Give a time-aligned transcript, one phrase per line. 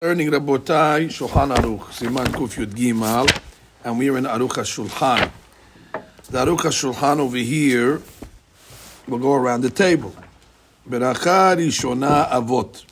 [0.00, 3.28] Learning Rabotai Shulchan Aruch, Siman Kuf Yud Gimal,
[3.82, 5.28] and we are in Aruch shulchan.
[6.30, 8.00] The Aruch shulchan over here,
[9.08, 10.14] we'll go around the table.
[10.88, 12.84] Beracha Rishona Avot.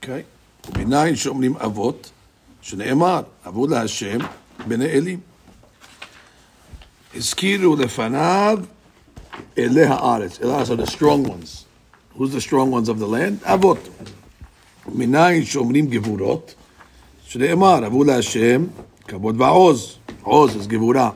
[0.00, 0.24] Okay?
[0.66, 2.12] Binayin Shomrim Avot,
[2.62, 4.20] Shneemar, Avod Hashem,
[4.58, 5.24] Bnei Elim.
[7.12, 8.68] Iskiru Lefanav,
[9.56, 10.40] Ele Haaretz.
[10.40, 11.64] Ele are the strong ones.
[12.10, 13.40] Who's the strong ones of the land?
[13.40, 14.14] Avot.
[14.94, 16.54] מנין שאומרים גבורות,
[17.24, 18.64] שנאמר, אבו להשם
[19.08, 19.96] כבוד ועוז.
[20.22, 21.10] עוז is גבורה.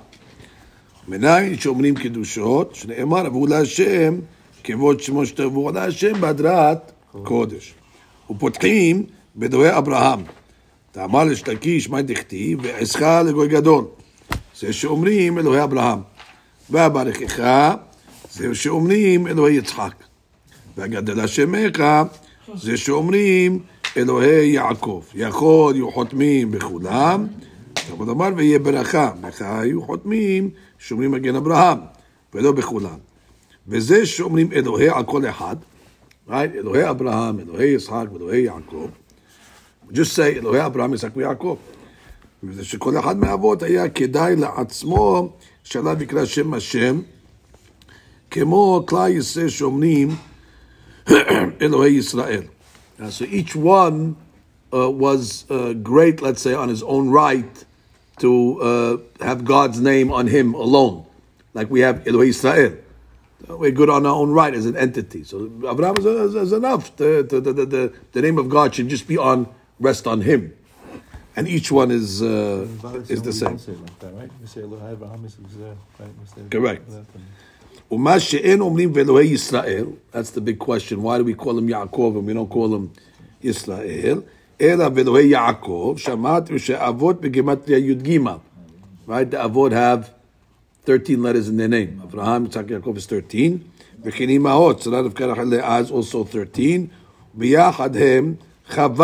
[1.08, 4.14] מנין שאומרים קדושות, שנאמר, אבו להשם
[4.64, 6.92] כבוד שמו שתבואו להשם בהדרת
[7.22, 7.74] קודש.
[8.30, 9.04] ופותחים
[9.36, 10.20] בדורי אברהם.
[10.92, 13.84] תאמר לשתקיש מה דכתיב, ועזך לגוי גדול.
[14.58, 15.98] זה שאומרים אלוהי אברהם.
[16.70, 17.44] והברכך,
[18.32, 19.94] זה שאומרים אלוהי יצחק.
[20.76, 21.82] והגדל השמך,
[22.54, 23.58] זה שאומרים
[23.96, 25.02] אלוהי יעקב.
[25.14, 27.26] יכול יהיו חותמים בכולם,
[27.74, 29.12] כבוד אמר ויהיה ברכה.
[29.22, 31.78] לך יהיו חותמים שאומרים מגן אברהם,
[32.34, 32.98] ולא בכולם.
[33.68, 35.56] וזה שאומרים אלוהי על כל אחד,
[36.28, 36.54] right?
[36.54, 38.88] אלוהי אברהם, אלוהי יצחק ואלוהי יעקב.
[39.90, 41.56] just say אלוהי אברהם, יצחק ויעקב.
[42.44, 45.32] וזה שכל אחד מהאבות היה כדאי לעצמו
[45.64, 47.00] שעליו יקרא שם השם,
[48.30, 50.08] כמו כלל ישראל שאומרים
[51.58, 52.48] Elohei Yisrael.
[53.00, 54.16] Uh, so each one
[54.72, 57.64] uh, was uh, great, let's say, on his own right
[58.18, 61.04] to uh, have God's name on him alone.
[61.52, 62.76] Like we have Elohei Israel.
[63.48, 65.24] Uh, we're good on our own right as an entity.
[65.24, 66.94] So Abraham is, is, is enough.
[66.94, 69.48] The, the, the, the, name of God should just be on,
[69.80, 70.56] rest on him.
[71.34, 72.68] And each one is uh,
[73.08, 73.58] is the same.
[76.50, 76.88] Correct.
[77.79, 81.59] that, and- ומה שאין אומרים ואלוהי ישראל, that's the big question, why do we call
[81.59, 82.99] him יעקב and we don't call him
[83.43, 84.21] ישראל,
[84.61, 88.19] אלא ואלוהי יעקב, שמעתם שאבות בגימטריה י"ג,
[89.07, 89.31] right?
[89.31, 90.09] The avot have
[90.85, 92.03] 13 letters in their name.
[92.03, 93.41] אברהם, יצחק, יעקב is 13,
[94.03, 96.65] וכן אמהות, צלת אבקר אחת לאז also 13,
[97.33, 98.33] ביחד הם
[98.69, 99.03] כ"ו.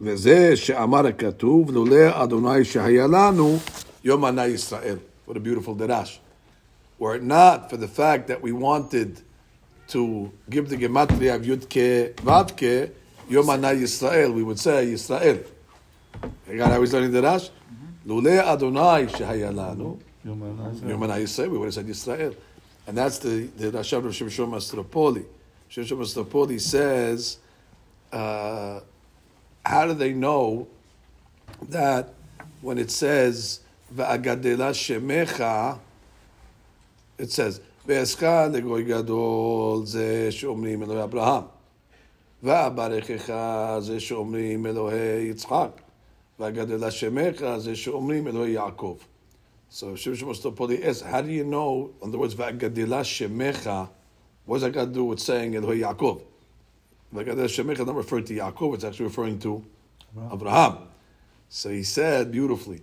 [0.00, 3.56] וזה שאמר הכתוב, לולא אדוני שהיה לנו,
[4.04, 4.96] יום ענה ישראל.
[5.28, 6.23] What a beautiful derash.
[7.05, 9.21] Were it not for the fact that we wanted
[9.89, 12.89] to give the gematria of Yudke Vavke,
[13.29, 15.45] Yom Yisrael, we would say Yisrael.
[16.57, 17.51] Got how he's learning the Rash?
[18.07, 21.21] Lule Adonai Shehaya Lanu, Yom HaNazir.
[21.21, 22.35] Yisrael, we would have said Yisrael.
[22.87, 25.25] And that's the, the Rashav of Shimshon Mastropoli.
[25.69, 27.37] Shimshon Mastropoli says,
[28.11, 28.79] uh,
[29.63, 30.67] how do they know
[31.69, 32.15] that
[32.61, 33.59] when it says,
[33.93, 35.81] Va'agadela Shemecha,
[37.17, 41.49] it says, Ve'eska degoy gadol ze shomrim Elohe Abraham.
[42.43, 45.73] Ve'abarecheka ze shomrim Elohe Yitzchak.
[46.39, 48.99] Ve'agadel Hashemecha ze shomrim Elohe Yaakov.
[49.69, 53.89] So Shem Shemosh Topoli asks, how do you know, in other words, Ve'agadela Shemecha,
[54.45, 56.21] What's that got to do with saying Elohe Yaakov?
[57.13, 59.65] Ve'agadela Shemecha, not referring to Yaakov, it's actually referring to
[60.31, 60.77] Abraham.
[61.49, 62.81] So he said beautifully,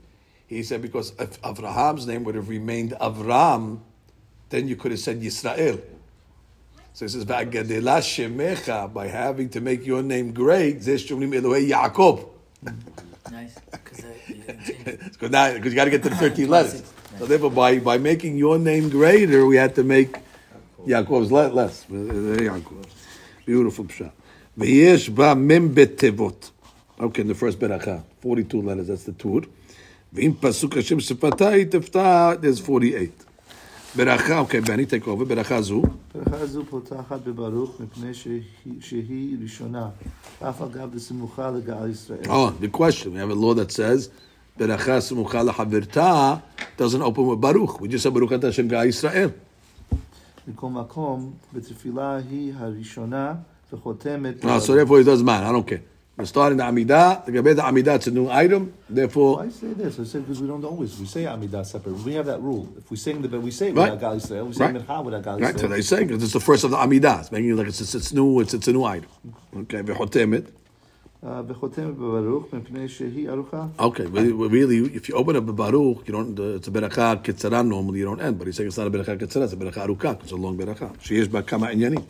[0.48, 3.80] he said, because if Abraham's name would have remained Avram,
[4.52, 5.80] then you could have said Yisrael.
[6.92, 12.28] So he says, Va'gadila Shemecha, by having to make your name great, Yaakov.
[13.30, 13.54] Nice.
[13.70, 16.82] Because you now, because you got to get to the 13 letters.
[17.18, 20.14] So therefore, by, by making your name greater, we had to make
[20.86, 21.86] Yaakov's le- less.
[21.86, 22.84] Yaakov.
[23.46, 24.12] Beautiful pshat.
[24.58, 26.50] V'yesh ba mem betevot.
[27.00, 29.40] Okay, in the first beracha, 42 letters, that's the tur.
[30.14, 33.31] V'im pasuk Hashem sefatai tefta, there's 48.
[33.96, 35.82] ברכה, אוקיי, ואני תקרוב, וברכה זו?
[36.14, 38.14] ברכה זו פותחת בברוך מפני
[38.80, 39.88] שהיא, ראשונה,
[40.40, 42.24] אף אגב בסמוכה לגאל ישראל.
[42.24, 44.08] Oh, the question, we have a law that says,
[44.58, 46.34] ברכה סמוכה לחברתה,
[46.78, 49.28] doesn't open with ברוך, we just say ברוך אתה השם גאל ישראל.
[50.48, 53.34] מכל מקום, בתפילה היא הראשונה
[53.72, 54.44] וחותמת...
[54.44, 55.78] אה, סורי פה יותר זמן, אני לא מכיר.
[56.22, 57.24] We're starting the Amidah.
[57.24, 58.72] The Gabed Amidah, it's a new item.
[58.88, 59.98] Therefore, I say this?
[59.98, 61.94] I say because we don't always we say Amidah separate.
[61.94, 62.72] We have that rule.
[62.78, 63.98] If we sing the we say right.
[63.98, 64.74] Gal Yisrael, we say right.
[64.76, 65.42] Mincha with Gal Yisrael.
[65.42, 65.58] Right.
[65.58, 67.22] So they say because it's the first of the Amidah.
[67.22, 68.38] It's making it like it's, it's, new.
[68.38, 69.08] It's, it's a new item.
[69.52, 69.82] Okay.
[69.82, 70.46] V'chotemet.
[71.24, 71.42] Uh,
[73.80, 76.38] okay, really, really, if you open up a baruch, you don't.
[76.38, 77.98] Uh, it's a beracha ketzara normally.
[77.98, 79.42] You don't end, but he's saying it's not a beracha ketzara.
[79.42, 80.22] It's a beracha arukah.
[80.22, 81.00] It's a long beracha.
[81.02, 82.04] She is bakama inyanim.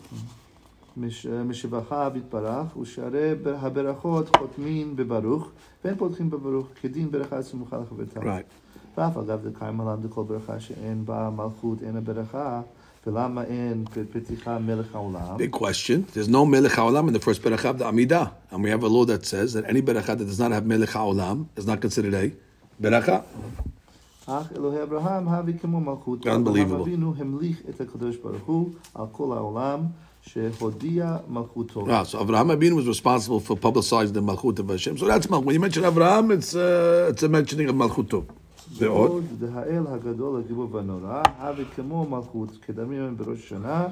[0.96, 5.48] מש- משבחיו יתברך, ושערי בר- הברכות חותמים בברוך,
[5.84, 8.20] ואין פותחים בברוך, כדין ברכה סמוכה לחברתם.
[8.20, 8.98] Right.
[8.98, 12.60] ואף אגב דקיימה להם דכל ברכה שאין בה מלכות, אין הברכה,
[13.06, 15.36] ולמה אין פתיחה מלך העולם?
[15.36, 16.16] Big question.
[16.16, 18.30] There's no melech haolam in the first beracha of the Amidah.
[18.52, 20.90] And we have a law that says that any beracha that does not have melech
[20.90, 22.30] haolam is not considered a
[22.82, 23.22] beracha.
[24.26, 26.26] אך אלוהי אברהם הביא כמו מלכות.
[26.26, 26.28] Unbelievable.
[26.28, 29.80] אברהם אבינו המליך את הקדוש ברוך הוא על כל העולם
[30.22, 31.86] שהודיע מלכותו.
[31.86, 34.98] Ah, so Avraham Abinu was responsible for publicizing the Malchut of Hashem.
[34.98, 35.44] So that's Malchut.
[35.44, 38.24] When you mention Avraham, it's, uh, it's a mentioning of Malchuto.
[38.72, 39.10] ועוד?
[39.10, 43.86] ועוד דהאל הגדול הגיבור והנורא, הביא כמו מלכות, כדמים בראש שנה,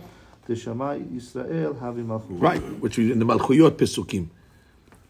[0.46, 2.40] תשמע ישראל הביא מלכות.
[2.40, 4.26] Right, which we, in the Malchuyot Pesukim.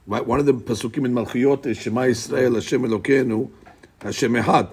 [0.07, 3.49] Right, one of the Pesukim in Malchuyot is Shema Yisrael, Hashem Elokeinu,
[4.03, 4.69] Hashem Echad.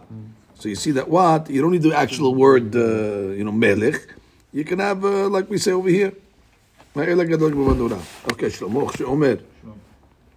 [0.58, 1.50] So you see that what?
[1.50, 4.02] You don't need the actual word, uh, you know, Melech.
[4.52, 6.12] You can have, uh, like we say over here,
[6.96, 7.96] האל הגדול כמו בנורא.
[8.30, 9.36] אוקיי, שלמה, שאומר,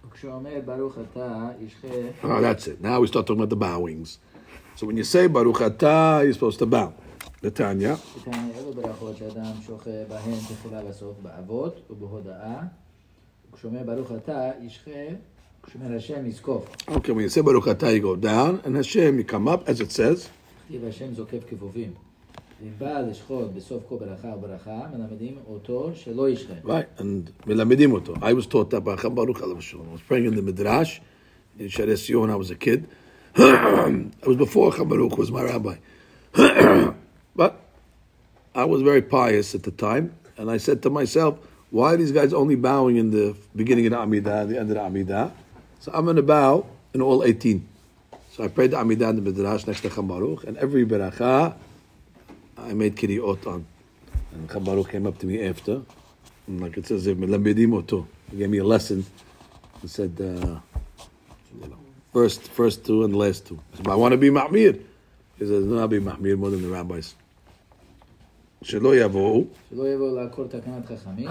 [0.07, 1.87] וכשאומר ברוך אתה ישחה
[2.23, 2.81] oh, that's it.
[2.81, 4.17] Now we start talking about the bowings.
[4.75, 6.93] So when you say Baruch Atah, you're supposed to bow.
[7.43, 7.97] Netanya.
[8.17, 12.61] ותענה אלו ברכות שאדם שוחה בהן תחילה בסוף באבות ובהודאה
[13.51, 15.30] וכשאומר ברוך אתה ישחה כשאומר השם יזקוף
[16.89, 19.81] Okay, when you say Baruch Atah, you go down, and Hashem, you come up, as
[19.81, 20.29] it says.
[20.67, 21.91] כתיב השם זוקף כפופים
[22.61, 28.13] ואם בא לשחוט בסוף כל ברכה וברכה מלמדים אותו שלא ישחה Right, and מלמדים אותו.
[28.15, 29.87] I was taught that by Cham Baruch Alav Shalom.
[29.89, 30.99] I was praying in the Midrash
[31.59, 32.87] in Shares Yom when I was a kid.
[33.35, 35.75] it was before Cham Baruch was my rabbi.
[37.35, 37.61] but
[38.55, 42.11] I was very pious at the time, and I said to myself, why are these
[42.11, 45.31] guys only bowing in the beginning of the Amidah, the end of the Amidah?
[45.81, 47.67] So I'm going to bow in all 18.
[48.31, 51.55] So I prayed the Amidah in the Midrash next to Cham Baruch, and every beracha
[52.57, 53.65] I made kiriot on.
[54.33, 55.81] And Cham Baruch came up to me after,
[56.47, 59.05] and like it says, "Melamedim oto." He gave me a lesson.
[59.81, 60.59] He said, uh,
[61.61, 61.77] you know,
[62.11, 63.59] first, first two and last two.
[63.73, 64.81] I said, but I want to be mahmir.
[65.37, 67.15] He says, no, I'll be mahmir more than the rabbis.
[68.61, 71.29] שלא יבואו, שלא יבוא לעקור תקנת חכמים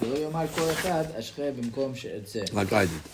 [0.00, 3.08] שלא יאמר כל אחד אשחה במקום שאצא like I did.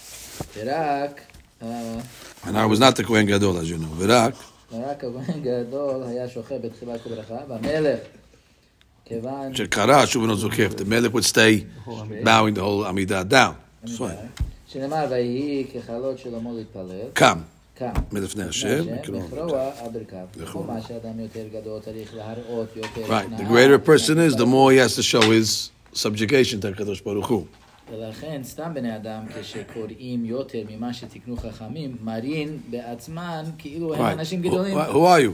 [0.56, 1.20] ורק
[1.62, 1.98] אה,
[2.44, 3.94] And I was not the Kohen Gadol, as you know.
[3.98, 4.34] ורק,
[4.72, 7.98] ורק הכהן גדול היה שוחה בתחילת כל ברכה והמלך
[9.04, 11.64] כיוון שקרא, שוב אינו זוקף, the melech would stay
[12.24, 13.54] bowing the whole Amidah down.
[13.84, 14.42] That's right.
[14.68, 17.38] שנאמר ויהי ככלות שלמה להתפלל קם,
[17.78, 23.30] קם מלפני השם, וכרוע על ברכיו כל מה שאדם יותר גדול צריך להראות יותר Right.
[23.30, 26.72] The הנאה, greater a person is, the more he has to show his subjugation to
[26.72, 27.44] HaKadosh Baruch Hu.
[27.92, 34.12] ולכן סתם בני אדם כשקוראים יותר ממה שתיקנו חכמים מראים בעצמן כאילו הם Right.
[34.12, 35.32] אנשים Who, גדולים who are you?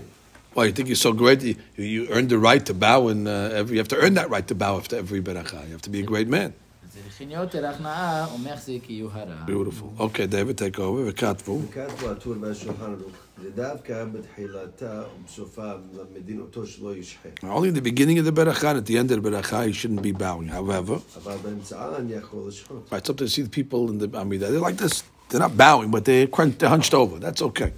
[0.55, 1.43] Why, you think you're so great?
[1.43, 4.29] You, you earned the right to bow, and uh, every, you have to earn that
[4.31, 5.61] right to bow after every beracha.
[5.67, 6.51] You have to be a great man.
[6.89, 9.45] צריכים יותר הכנעה ומחזיק יהיו הרע.
[9.47, 10.03] Beautiful.
[10.03, 11.01] Okay, David, take over.
[11.07, 11.61] וכתבו.
[11.69, 13.13] וכתבו הטור והשולחן ערוך,
[13.43, 17.29] ודווקא בתחילתה ובסופה מלמדין אותו שלא ישחה.
[17.43, 19.73] Only in the beginning of the beracha and at the end of the beracha, you
[19.73, 20.49] shouldn't be bowing.
[20.49, 22.93] However, אבל באמצען יכול לשחוט.
[22.93, 25.03] right, sometimes you see the people in the Amidah, they're like this.
[25.29, 27.19] They're not bowing, but they're, crunch- they're hunched over.
[27.19, 27.71] That's okay.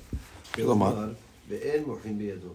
[0.54, 1.12] כלומר, כלומר,
[1.48, 2.48] ואין מוחין בידו.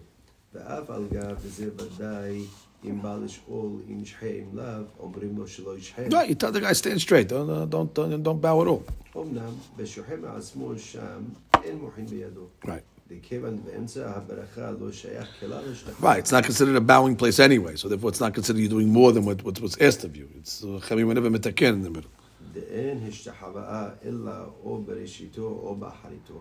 [0.54, 2.42] ואף על גב, וזה ודאי,
[2.84, 4.64] אם בא לשאול אם ישחה אם לאו,
[5.00, 6.02] אומרים לו שלא ישחה.
[6.02, 7.28] right, you tell the guy stand straight.
[7.28, 8.82] Don't, uh, don't, don't, don't bow at all.
[9.16, 11.22] אמנם, בשוחה מעצמו שם,
[11.64, 12.46] אין מוחין בידו.
[12.64, 12.89] Right.
[13.10, 16.14] וכיוון באמצע הברכה לא שייך כלל לשתחווה.
[16.14, 18.92] Right, it's not considered a bowing place anyway, so therefore it's not considered you doing
[18.92, 20.28] more than what, what was asked of you.
[20.40, 22.10] It's uh, חמים whenever metaken in the middle.
[22.52, 24.32] דאין השתחוואה אלא
[24.64, 26.40] או בראשיתו או באחריתו.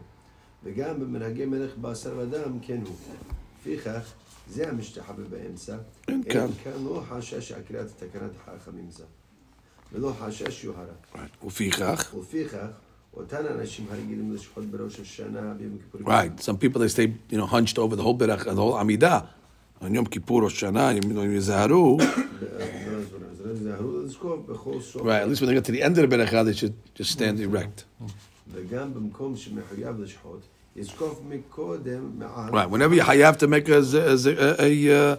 [0.63, 2.95] וגם במנהגי מלך בשר ודם כן הוא.
[3.59, 4.13] לפיכך,
[4.49, 5.75] זה המשתחווה באמצע.
[6.07, 6.47] אין אין כאן.
[6.63, 9.03] כאן לא חשש הקריאת תקנת חכמים זו.
[9.93, 10.93] ולא חשש יוהרה.
[11.13, 11.45] Right.
[11.45, 12.13] ופיכך,
[16.00, 16.40] Right.
[16.40, 19.28] Some people they stay, you know, hunched over the whole berach, the whole amida,
[19.82, 21.98] On Yom Kippur or Shana, you know, you zaharu.
[25.02, 25.22] Right.
[25.22, 27.40] At least when they get to the end of the berachah, they should just stand
[27.40, 27.84] erect.
[32.52, 32.70] Right.
[32.70, 34.14] Whenever you have to make a a a,
[34.60, 35.18] a, a,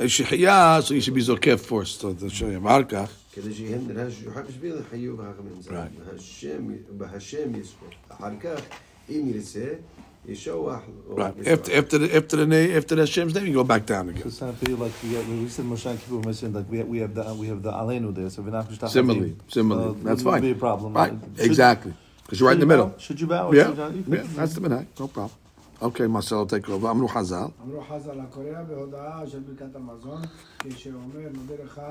[0.00, 2.00] a shihiyah, so you should be zokef first.
[2.00, 3.10] So the shayim arkach.
[3.37, 5.69] כדי שיהיה נראה שוחק בשביל חיוב החכמים זה.
[5.69, 6.11] Right.
[6.13, 6.67] בהשם,
[6.97, 7.87] בהשם יזכור.
[8.09, 8.59] אחר כך,
[9.09, 9.65] אם ירצה,
[10.27, 10.79] ישוח.
[11.09, 11.53] או Right, ישוח.
[11.53, 14.23] after after the after the na- after the Hashem's name, you go back down again.
[14.23, 16.67] So it's not for you like we, have, we said Moshe Kippur, we mentioned like
[16.73, 18.97] we have, we have the we have the Alenu there, so we're not Mishtachavim.
[18.99, 20.41] Similarly, similarly, So that's it wouldn't fine.
[20.41, 21.93] Be a problem, Right, Should- exactly,
[22.23, 22.89] because you're right in the should you middle.
[22.97, 23.03] bow?
[23.05, 23.43] Should you bow?
[23.49, 24.19] or Yeah, should you not?
[24.19, 24.85] yeah, that's the minhag.
[25.03, 25.37] No problem.
[25.89, 26.87] Okay, Marcelo, take over.
[26.93, 27.49] Amru Hazal.
[27.63, 30.21] אמרו חז"ל הקורא בהודעה של ברכת המזון,
[30.69, 31.81] כשאומר נודה לך,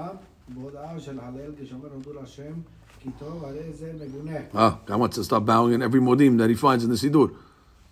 [0.49, 2.53] בהודעה של הלל, כשאומר הודו להשם,
[3.01, 4.39] כי טוב, הרי זה מגונה.
[4.55, 7.31] Ah, God wants to start bowing in every modim that he finds in the Sidur.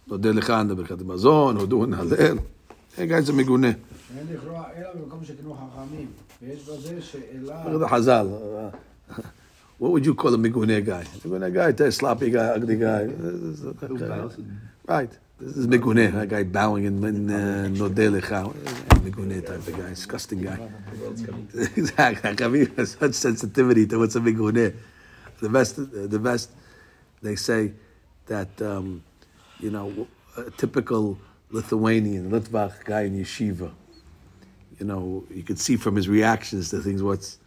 [0.08, 2.38] Nodeh lecha in the Birkat Hamazon, Hodu and Halel.
[2.96, 3.68] That guy's a מגונה.
[4.18, 6.06] אין לכרוע אלא במקום שכנו חכמים.
[6.42, 7.64] ויש בזה שאלה...
[7.66, 8.26] Look at the Hazal.
[8.26, 9.22] Uh,
[9.78, 11.04] What would you call a migune guy?
[11.24, 13.04] Migune guy, a sloppy guy, ugly guy.
[13.06, 15.12] This is- Who bows and- Right.
[15.37, 18.53] This is migune, that guy bowing in, uh, Nodeh Lecha.
[19.45, 20.57] Type of guy, disgusting guy.
[21.75, 22.31] exactly.
[22.31, 24.73] Hakavim has such sensitivity to what's a migune.
[25.41, 26.51] The best, the best,
[27.21, 27.73] they say
[28.27, 29.03] that, um,
[29.59, 31.17] you know, a typical
[31.51, 33.73] Lithuanian, Litvak guy in yeshiva,
[34.79, 37.39] you know, you could see from his reactions to things what's.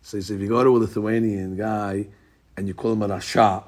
[0.00, 2.06] So said, if you go to a Lithuanian guy
[2.56, 3.64] and you call him a Rasha,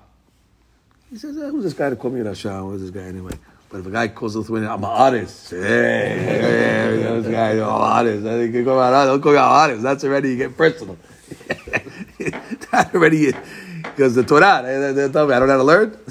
[1.10, 2.60] he says, eh, who's this guy to call me Rasha?
[2.70, 3.32] Who's this guy anyway?
[3.68, 5.50] But if a guy calls a Lithuanian, I'm an artist.
[5.50, 8.26] Hey, this guy, I'm an artist.
[8.26, 9.82] I think you go out, don't call me an artist.
[9.82, 10.96] That's already, you get personal.
[12.72, 13.32] that already,
[13.82, 15.98] because the Torah, they, they tell me, I don't how to learn.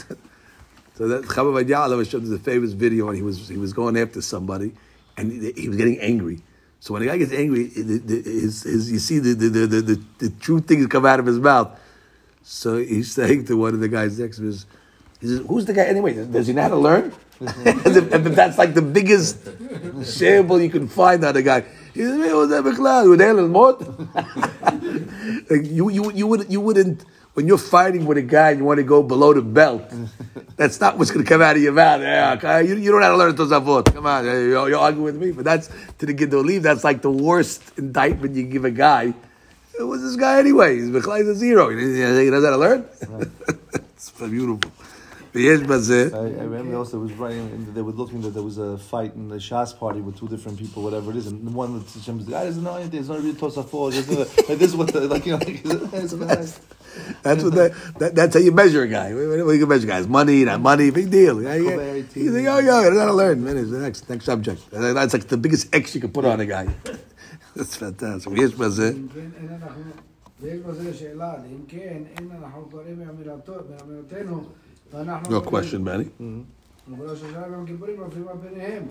[0.99, 4.21] So that Chabad Ya'ala showed a famous video when he was he was going after
[4.21, 4.73] somebody,
[5.15, 6.41] and he, he was getting angry.
[6.81, 9.67] So when a guy gets angry, the, the, his, his, you see the the, the,
[9.67, 11.79] the, the the true things come out of his mouth.
[12.43, 14.57] So he's saying to one of the guys next to him,
[15.21, 16.13] who's the guy anyway?
[16.25, 17.13] Does he know how to learn?
[17.39, 19.47] that's like the biggest
[20.03, 21.63] shamble you can find on a guy.
[25.49, 28.65] like you, you, you, would, you wouldn't, when you're fighting with a guy and you
[28.65, 29.91] want to go below the belt,
[30.55, 32.01] that's not what's going to come out of your mouth.
[32.01, 33.93] Yeah, you, you don't know how to learn Tosafot.
[33.93, 35.31] Come on, you're, you're arguing with me.
[35.31, 39.13] But that's, to the Giddolim, that's like the worst indictment you give a guy.
[39.77, 40.75] Who's this guy anyway?
[40.75, 41.69] He's a zero.
[41.69, 42.85] He doesn't know how to learn.
[43.73, 44.71] it's beautiful
[45.34, 48.58] ויש בזה, I, I remember also was writing, and they were looking that there was
[48.58, 51.50] a fight in the Shas party with two different people, whatever it is, and the
[51.62, 52.98] one that Hashem was like, "Ah, doesn't know anything.
[52.98, 53.88] There's not really Tosafot.
[53.94, 55.42] There's no, like this is what the like you know.
[55.44, 55.60] Like,
[56.04, 56.52] it's nice.
[57.24, 57.70] That's what that,
[58.00, 59.08] that, that's how you measure a guy.
[59.12, 60.06] What what do you measure guys?
[60.18, 61.36] Money, not money, big deal.
[61.42, 61.70] Yeah, yeah.
[61.70, 62.16] Covariety.
[62.26, 63.36] You think, oh, yeah, I gotta learn.
[63.44, 64.60] Man, it's the next next subject.
[64.72, 66.66] And That's like the biggest X you can put on a guy.
[67.56, 68.32] That's fantastic.
[68.36, 69.82] יש בזה, אם כן, אין אנחנו...
[70.42, 73.62] ויש בזה שאלה, אם כן, אין אנחנו קוראים מאמירתו-
[74.94, 75.40] מאמירתנו, ואנחנו...
[75.40, 76.22] no question, Benny.
[76.88, 78.82] ובראש השנה ויום הכיפורים נופלים על פניהם,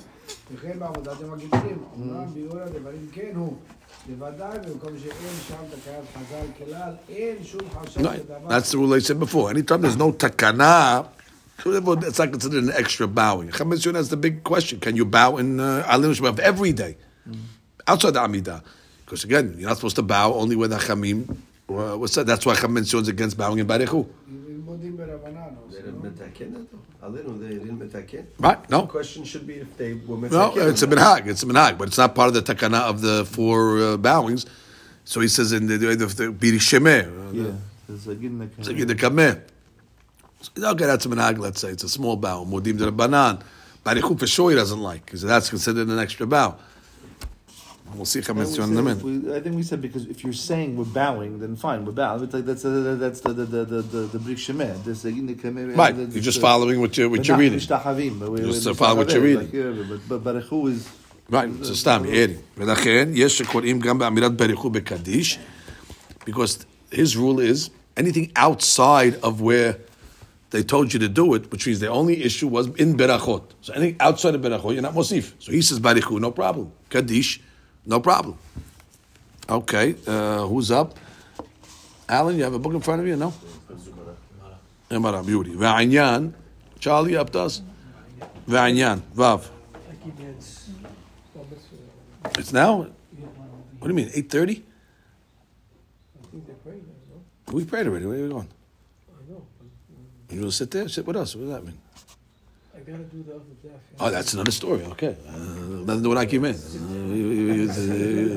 [0.56, 1.78] וכן בעבודת יום הכיפורים.
[2.00, 3.54] אומנם ביאור הדברים כן הוא,
[4.08, 8.02] בוודאי במקום שאין שם תקנת חז"ל כלל, אין שום חשש Right.
[8.02, 8.50] לדבר.
[8.50, 9.50] That's the rule I said before.
[9.52, 11.06] Anytime there's no takana,
[11.66, 13.50] it's not considered an extra bowing.
[13.50, 14.80] Chametz that's the big question.
[14.80, 16.98] Can you bow in uh, Alim Shemav every day?
[17.88, 18.62] Outside the Amidah.
[19.06, 21.20] Because again, you're not supposed to bow only with Achamim.
[21.70, 22.26] Uh, what's that?
[22.26, 24.06] That's why Chametz is against bowing in Barichu.
[24.08, 24.10] לימודים ברבנן.
[24.28, 24.37] They didn't
[26.38, 26.78] מתקן אותו.
[27.02, 28.24] עלינו, they didn't מתקן.
[28.40, 28.68] Right?
[28.68, 28.88] The No.
[28.88, 30.32] question should be if they were מתקן.
[30.32, 31.28] No, it's a minhag.
[31.28, 34.46] It's a minhag, but it's not part of the takana of the four uh, bowings.
[35.06, 37.52] So he says in the the, the biri shemeh, Yeah,
[37.88, 39.42] there's a good in the so the kameh.
[40.42, 41.38] So, Okay, that's a minhag.
[41.40, 42.46] Let's say it's a small bow.
[42.46, 43.42] Modim de banan.
[43.86, 46.56] Barichu for sure he doesn't like because that's considered an extra bow.
[47.96, 49.04] We'll see I think, chametz we in a said, minute.
[49.04, 52.24] we, I think we said because if you're saying we're bowing, then fine, we're bowing.
[52.24, 54.84] It's like that's uh, that's the the the the the, the brik shemeh.
[54.84, 55.10] This uh,
[55.78, 57.60] Right, you're just following what you're what you're reading.
[57.60, 59.48] Just Just follow what you're reading.
[59.90, 60.90] But but Baruchu is
[61.30, 62.34] Right, זה סתם, ירי.
[62.58, 65.40] ולכן, יש שקוראים גם באמירת בריחו בקדיש,
[66.26, 69.78] because his rule is, anything outside of where
[70.52, 73.42] they told you to do it, which means the only issue was in berachot.
[73.62, 75.34] So anything outside of berachot, you're not mosif.
[75.40, 76.72] So he says barichu, no problem.
[76.90, 77.40] Kaddish,
[77.89, 78.37] no problem.
[79.49, 80.97] Okay, uh, who's up?
[82.09, 83.33] Alan, you have a book in front of you, no?
[84.91, 85.53] Gemara, beauty.
[85.53, 86.35] V'anyan,
[86.79, 87.63] Charlie, up to us?
[88.47, 89.49] V'anyan, Vav.
[92.39, 92.87] It's now?
[93.79, 94.63] What do you mean, 8.30?
[97.53, 98.05] We prayed already.
[98.05, 98.49] Where are you going?
[99.09, 99.47] I know.
[100.31, 100.89] You will sit there?
[100.89, 101.35] Sit with us.
[101.35, 101.79] What does that mean?
[104.00, 104.84] Oh, that's another story.
[104.94, 105.16] Okay.
[105.28, 105.32] Uh,
[105.88, 106.56] nothing to do with Akimen.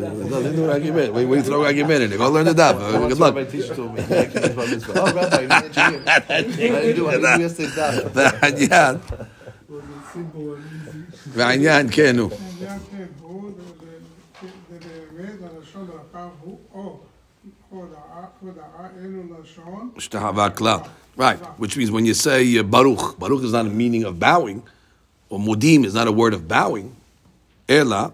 [0.01, 1.13] Nothing to do with Akimen.
[1.13, 2.19] We, we throw Akimen in it.
[2.19, 2.75] Go learn the daf.
[2.81, 3.35] Uh, good luck.
[3.35, 4.03] My teacher told me.
[4.03, 7.15] oh, Rabbi, you didn't I didn't do it.
[7.15, 8.05] I didn't do yesterday.
[8.15, 8.95] והעניין,
[9.69, 11.31] Was it simple and easy?
[11.35, 12.29] והעניין, כן, נו.
[12.31, 15.27] העניין כן, הוא, זה- זה
[21.16, 24.64] Right, which means when you say uh, Baruch, Baruch is not a meaning of bowing,
[25.30, 26.96] or Mudim is not a word of bowing.
[27.68, 28.12] Ela.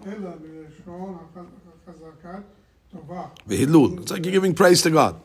[3.48, 5.20] It's like you're giving praise to God.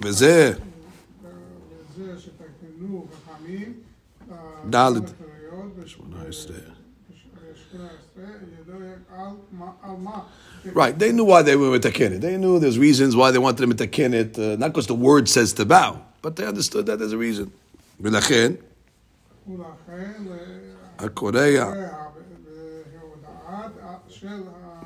[0.00, 0.60] V'zeh.
[10.72, 12.20] Right, they knew why they were metakin.
[12.20, 15.52] They knew there's reasons why they wanted to metakin uh, not because the word says
[15.54, 16.00] to bow.
[16.23, 17.47] but they understood that there's a reason.
[18.01, 18.51] ולכן,
[19.47, 20.23] ולכן,
[20.99, 21.91] הקוריאה, בהודעת
[24.07, 24.79] של ה-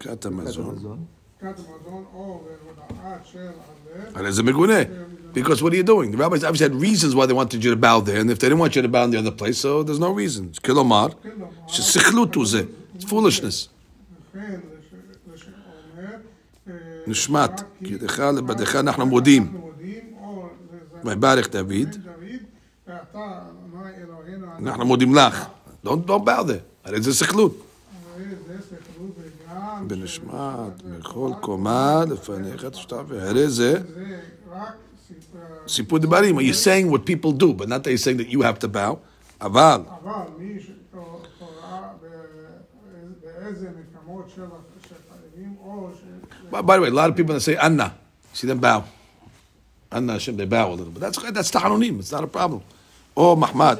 [0.00, 0.68] כת המזון.
[0.70, 1.04] המזון.
[1.40, 2.42] כת המזון או
[2.88, 4.16] בהודעה של הלב.
[4.16, 4.78] הרי זה מגונה.
[5.34, 6.12] Because what are you doing?
[6.12, 8.48] The rabbis obviously had reasons why they wanted you to bow there, and if they
[8.48, 10.50] didn't want you to bow in the other place, so there's no reason.
[10.52, 11.08] It's kilomar.
[11.68, 12.62] שסכלות הוא זה.
[12.98, 13.68] It's foolishness.
[14.30, 14.94] וכן לש-
[15.34, 16.14] לשאומר,
[16.68, 16.72] אה,
[17.06, 19.60] נשמת, רק כי היא- לך לבדך אנחנו מודים.
[21.04, 21.68] ויברך דוד.
[21.70, 21.96] דוד,
[22.88, 25.46] ואתה, אדוני אלוהינו, אנחנו מודים לך.
[25.86, 26.60] Don't, don't bow there.
[26.84, 27.56] הרי זה סכלות.
[28.14, 30.32] הרי זה סכלות וגם בנשמת,
[30.80, 34.20] של- בכל קומה, לפניך תשתף, הרי זה זה
[34.52, 34.74] רק
[35.08, 36.38] סיפ- סיפור דברים.
[36.38, 38.94] You're saying what people do, but not that you're saying that you have to bow.
[39.40, 41.88] אבל, אבל מי שקורא
[43.22, 44.42] באיזה מקומות של
[44.82, 46.04] שחייבים או ש...
[46.52, 47.88] by, by the way, a lot of people that say Anna,
[48.34, 48.80] see them bow.
[49.91, 50.99] and Hashem, they bow a little bit.
[50.99, 51.99] That's that's tahanunim.
[51.99, 52.63] It's not a problem.
[53.17, 53.79] Oh, Mahmad.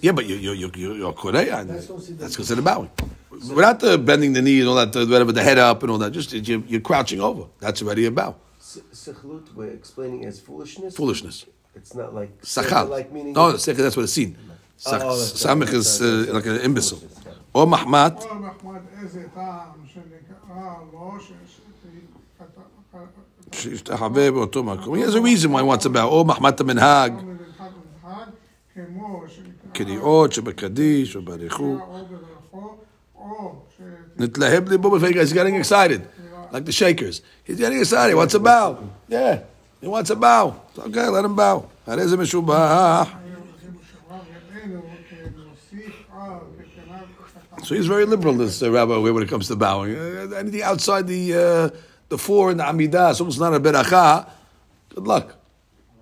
[0.00, 1.64] Yeah, but you, you, you, you're Korea.
[1.64, 2.90] That's considered bowing.
[3.30, 6.12] Without the bending the knee and all that, whatever, the head up and all that,
[6.12, 7.44] just you're, you're crouching over.
[7.60, 8.36] That's already a bow.
[8.60, 10.96] Sikhlut, we're explaining as foolishness?
[10.96, 11.46] Foolishness.
[11.74, 12.40] It's not like.
[12.42, 12.88] Sakhal.
[12.88, 13.34] Like meaning.
[13.34, 14.36] No, that's what it's seen.
[14.78, 17.02] Samech is like an imbecile.
[17.52, 18.24] Or Mahmat.
[18.24, 19.28] Or Mahmat is a
[23.51, 24.95] שישתחווה באותו מקום.
[24.95, 26.03] He has a reason why he wants to bow.
[26.03, 28.29] או מחמת המנהג, מנהג ומנהג,
[28.73, 29.49] כמו שנקרא...
[29.73, 31.79] קריאות שבקדיש או באריכות.
[31.81, 32.75] או בברכו,
[33.15, 33.81] או ש...
[34.17, 36.01] נתלהב ליבו בפייגה, he's getting excited.
[36.51, 37.21] Like the shakers.
[37.47, 38.77] He's getting excited, he wants to bow.
[39.07, 39.39] Yeah,
[39.81, 40.55] he wants to bow.
[40.69, 41.67] It's okay, let him bow.
[41.87, 43.09] הרי זה משובח.
[47.63, 49.95] So he's very liberal, this uh, rabbi, when it comes to bowing.
[49.95, 51.69] Uh, anything outside the uh,
[52.13, 54.29] the four and the amidah, so it's not a beracha.
[54.95, 55.35] Good luck.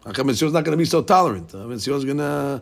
[0.05, 1.49] Hakam Mitzvah's not going to be so tolerant.
[1.49, 2.61] Hakam Mitzvah's going to.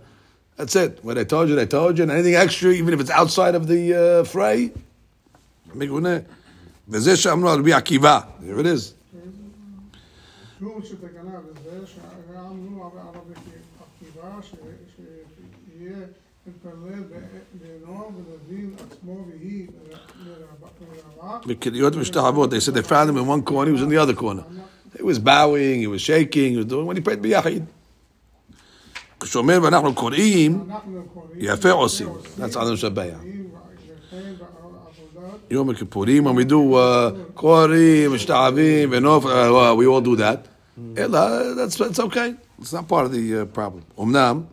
[0.57, 0.99] That's it.
[1.03, 2.03] What I told you, I told you.
[2.03, 4.71] And anything extra, even if it's outside of the uh, fray,
[5.75, 6.17] מגונה.
[6.89, 8.93] וזה שאמרו על רבי עקיבא, there it is.
[10.59, 13.33] כלום שתקנה בזה, שאמרו על הרבי
[13.79, 14.55] עקיבא, ש-
[14.95, 15.97] שיהיה
[16.47, 17.03] מתפלל
[17.61, 19.88] בינו ולדין עצמו ויהי לרבה.
[19.88, 19.88] בקריאות ומשתחוות,
[22.49, 24.43] they said they found him in one corner, he was in the other corner.
[24.95, 27.65] He was bowing, he was shaking, he was doing, when he prayed ביחיד.
[29.19, 31.29] כשאומר ואנחנו קוראים, אנחנו קוראים...
[31.35, 32.07] יפה עושים.
[32.39, 33.03] That's על המשבח.
[33.03, 40.01] וכן בעבודת יום הכיפורים, when we do uh, קוראים, משתחווים, ונוף, uh, well, we all
[40.01, 40.47] do that.
[40.97, 41.19] אלא,
[41.55, 42.35] that's, that's okay.
[42.61, 43.81] It's not part of the uh, problem.
[43.99, 44.43] אמנם,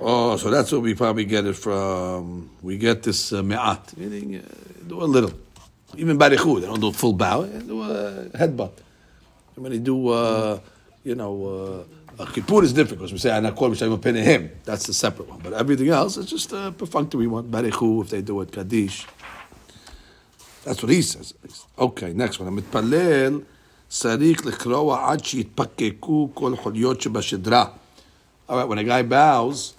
[0.00, 2.50] Oh, so that's what we probably get it from.
[2.62, 4.42] We get this uh, me'at, meaning uh,
[4.86, 5.32] do a little.
[5.96, 8.72] Even barichu, they don't do full bow, they do a headbutt.
[9.54, 10.58] And when they do, uh,
[11.04, 11.86] you know,
[12.18, 14.50] uh, kippur is different because we say we say I'm a him.
[14.64, 15.38] That's the separate one.
[15.38, 17.48] But everything else is just a perfunctory one.
[17.48, 19.06] Barichu, if they do it, kaddish.
[20.64, 21.34] That's what he says.
[21.78, 22.48] Okay, next one.
[22.48, 22.58] I'm
[23.89, 27.65] צריך לקרוע עד שיתפקקו כל חוליות שבשדרה.
[28.49, 29.73] All right, when a guy bows,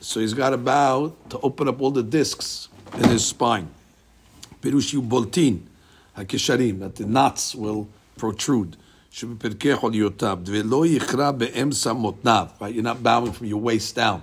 [0.00, 2.68] so he's got to bow to open up all the discs
[2.98, 3.66] in his spine.
[4.60, 5.58] פירוש יהיו בולטין,
[6.16, 7.86] הקשרים, that the knots will
[8.20, 8.76] protrude.
[9.10, 12.46] שבפרקי חוליותיו, ולא יכרע באמצע מותניו.
[12.60, 14.20] Right, you're not bowing from your waist down.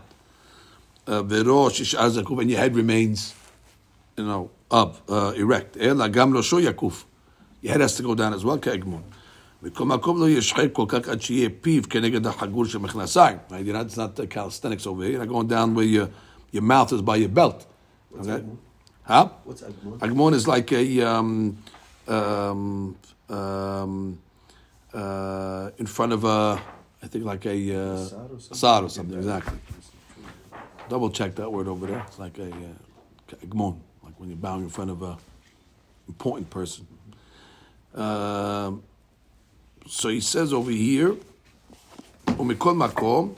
[1.08, 3.34] Uh, וראש ישאר זקוף, and your head remains,
[4.18, 5.78] you know, up, uh, erect.
[5.80, 7.06] אלא גם ראשו יקוף.
[7.62, 9.02] Your head has to go down as well, כאגמון.
[9.64, 13.38] בכל מקום לא ישחק כל כך עד שיהיה פיו כנגד החגור של מכנסיים.
[13.50, 13.66] Right?
[13.66, 15.12] You're not, it's not the calisthenics over here.
[15.12, 16.10] You're not going down where your,
[16.52, 17.66] your mouth is by your belt.
[18.20, 18.44] Okay?
[19.04, 19.30] Huh?
[19.44, 20.00] What's Agmon?
[20.00, 21.58] Agmon is like a um,
[22.08, 22.96] um,
[23.30, 24.20] um,
[24.94, 26.62] uh, in front of a,
[27.04, 28.58] I think like a uh, Sar or something?
[28.58, 29.18] sar or something.
[29.18, 29.58] Exactly.
[30.90, 32.04] Double check that word over there.
[32.08, 35.18] It's like a uh, agmon, like when you're bowing in front of a
[36.08, 36.86] important person.
[37.96, 38.84] Um,
[39.88, 41.16] so he says over here,
[42.40, 43.34] ומכל מקום,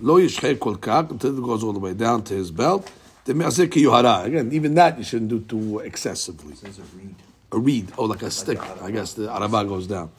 [0.00, 2.90] לא ישחק כל כך, until it goes all the way down to his belt.
[3.26, 4.24] דמעשה כיוהרה.
[4.24, 6.54] Again, even that you shouldn't do too excessively.
[6.62, 7.14] There's a reed.
[7.52, 8.60] A reed, oh, like a stick.
[8.82, 10.10] I guess the araba goes down.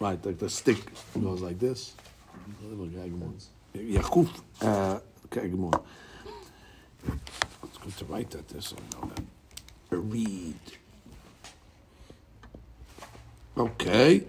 [0.00, 0.78] Right, like the stick
[1.20, 1.92] goes like this.
[2.68, 3.34] Little gagmon.
[3.76, 4.28] Yakuf
[4.62, 4.98] uh,
[5.30, 5.74] kagmon.
[7.64, 9.24] It's good to write that there so I know that.
[9.92, 10.64] A reed.
[13.56, 14.20] אוקיי,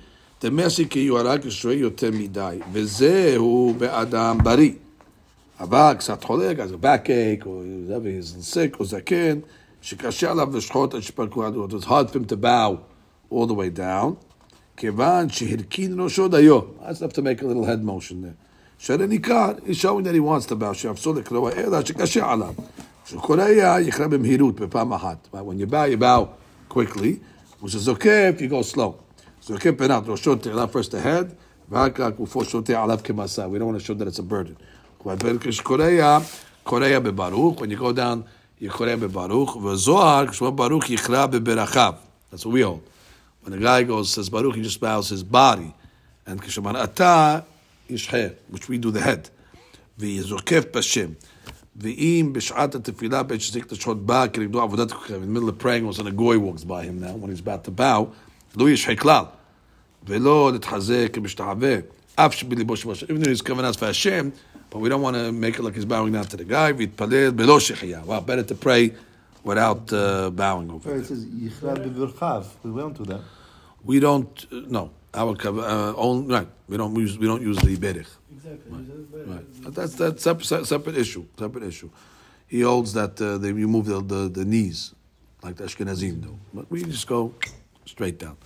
[0.44, 4.72] דמסי כיוהרה כשרואה יותר מדי, וזהו באדם בריא.
[5.60, 9.40] אבל קצת חולק, אז backache, או he's sick, או זקן,
[9.82, 11.74] שקשה עליו לשחוט את שפרקו הדעות.
[11.74, 12.78] It's hard for him to bow
[13.32, 14.14] all the way down.
[14.78, 16.60] כיוון שהרכין ראשו דיו.
[16.60, 18.36] That's enough to make a little head motion there.
[18.78, 22.54] שלניקר, he's showing that he wants to bow, שיאפסו לקרוא, אלא שקשה עליו.
[23.06, 23.48] כשקורא
[23.80, 25.28] יקרא במהירות בפעם אחת.
[25.34, 25.38] Right?
[25.38, 26.28] When you bow, you bow
[26.74, 27.16] quickly.
[27.64, 29.03] וכשזוקף, you go slow.
[29.44, 31.34] זוקף פנת ראשו תעלה first the head,
[31.70, 33.48] ואחר כך גופו שותה עליו כמסע.
[33.48, 34.56] We don't want to show that it's a burden.
[35.06, 36.20] אבל כשקורא,
[36.64, 38.22] קורא בברוך, when you go down,
[38.62, 41.94] you קורא בברוך, וזוהר, כשהוא ברוך יקרא בברכיו.
[42.32, 42.82] That's what we hold.
[43.44, 45.72] When a guy goes, says Baruch, he just bows his body.
[46.28, 47.40] And כשאמר אתה,
[47.90, 49.30] ישחה, which we do the head.
[49.98, 51.10] ויזוקף בשם.
[51.76, 55.64] ואם בשעת התפילה בעת שזיק את השעות בא כנגדו עבודת כוכב, in the middle of
[55.64, 57.72] praying, all of a sudden a goy walks by him now, when he's about to
[57.72, 58.08] bow,
[58.58, 59.24] לא ישחה כלל.
[60.08, 61.76] ולא להתחזק כמשתחווה,
[62.16, 64.32] אף שבליבו של השם, even though he's coming out for Hashem,
[64.72, 67.32] but we don't want to make it like he's bowing down to the guy, ויתפלל
[67.32, 68.02] בלא שחייה.
[68.06, 68.92] Well, better to pray
[69.44, 70.96] without uh, bowing over Right, there.
[71.00, 72.46] it says Yichra beverchav.
[72.64, 73.22] We don't do that.
[73.84, 77.58] We don't, uh, no, our, kav- uh, own, right, we don't use, we don't use
[77.60, 78.12] the berich.
[78.36, 78.72] Exactly.
[79.34, 79.46] Right.
[79.64, 81.24] But that's that's separate, separate issue.
[81.38, 81.90] Separate issue.
[82.48, 84.94] He holds that uh, they remove the, the, the knees,
[85.44, 86.34] like the Ashkenazim do.
[86.54, 87.22] But we just go
[87.87, 88.37] straight down.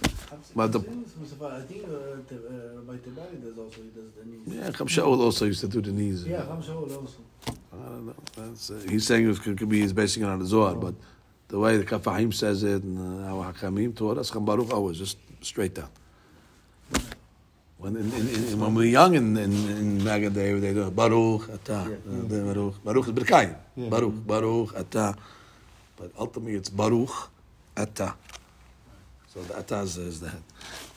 [0.54, 1.88] But the- I think uh,
[2.28, 4.46] the, uh, Tebari does also, he does the knees.
[4.46, 6.24] Yeah, Cham Shaul also used to do the knees.
[6.26, 7.18] Yeah, Ham Shaul also.
[7.46, 7.52] I
[7.88, 8.14] don't know.
[8.36, 10.94] That's, uh, he's saying it could, could be he's basing it on the Zohar, but
[11.48, 14.98] the way the Kafahim says it and uh, our Hakamim taught us, Cham Baruch always
[14.98, 15.88] just straight down.
[17.78, 20.90] When in, in, in, when we were young in in, in Maggid, they they do
[20.90, 21.88] Baruch Ata, uh,
[22.26, 23.88] the Baruch Baruch is Birkayim, Yeah.
[23.88, 25.14] Baruch Baruch Ata,
[25.96, 27.30] but ultimately it's Baruch
[27.76, 28.14] Ata.
[29.33, 30.43] So the Ata is, is the head.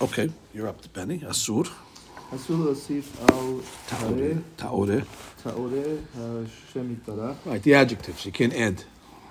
[0.01, 1.19] Okay, you're up to Penny.
[1.29, 1.67] Asur,
[2.35, 5.05] אסור להוסיף על תאורה, Taore.
[5.43, 5.83] תאורה
[6.17, 8.27] השם יתברך, Right, the adjectives.
[8.27, 8.83] You can't add.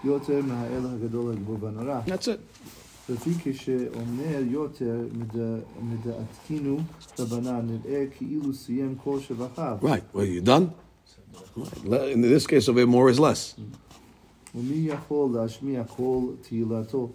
[0.03, 2.01] יותר מהאל הגדול הגבור והנורא.
[2.07, 2.63] That's it.
[3.09, 6.77] לפי כשאומר יותר מד- מדעתנו
[7.19, 9.77] רבנן, נראה כאילו סיים כל שבחיו.
[9.81, 10.15] Right.
[10.15, 10.71] Well, you done?
[11.57, 11.83] Right.
[11.85, 13.55] Le- In this case, over here, more is less.
[14.55, 17.09] ומי יכול להשמיע כל תהילתו,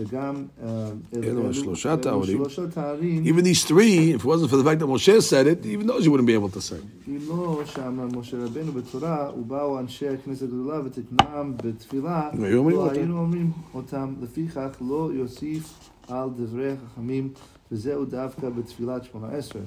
[0.00, 0.88] וגם אה,
[1.22, 2.36] אלו שלושה אלו תארים.
[2.38, 5.66] שלושה תארים, Even these three, if it wasn't for the fact that Moshe said it,
[5.66, 7.08] even those you wouldn't be able to say.
[7.08, 12.82] אם לא שאמר משה רבנו בתורה, ובאו אנשי הכנסת הגדולה ותקנם בתפילה, והיו אומרים לא
[12.82, 12.94] אותם.
[12.94, 15.72] היינו אומרים אותם, לפיכך לא יוסיף
[16.08, 17.28] על דברי חכמים,
[17.72, 19.62] וזהו דווקא בתפילת שמונה עשרה.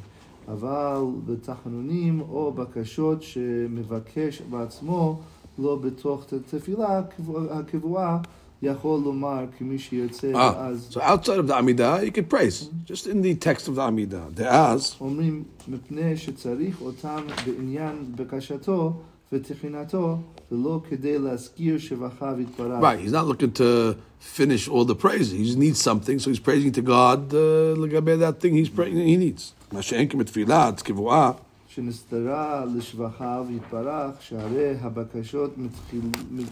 [0.47, 5.21] אבל בתחנונים או בקשות שמבקש בעצמו,
[5.59, 8.17] לא בתוך תפילה הקבוע- הקבועה,
[8.61, 12.69] יכול לומר כמי שירצה, Ah, ואז so outside of the Amidah, you could praise.
[12.91, 14.39] Just in the text of the Amidah.
[14.39, 18.93] The as, אומרים מפני שצריך אותם בעניין בקשתו
[19.33, 20.17] ותחינתו,
[20.51, 22.81] ולא כדי להזכיר שבחיו יתברך.
[22.81, 23.95] right, he's not looking to
[24.37, 25.31] finish all the praise.
[25.31, 28.95] He just needs something, so he's praising to God uh, לגבי that thing he's praying,
[28.97, 29.53] he needs.
[29.71, 31.31] מה שאין כמתפילה, כבואה,
[31.73, 36.01] שנסתרה לשבחיו יתברך, שהרי הבקשות מתחיל,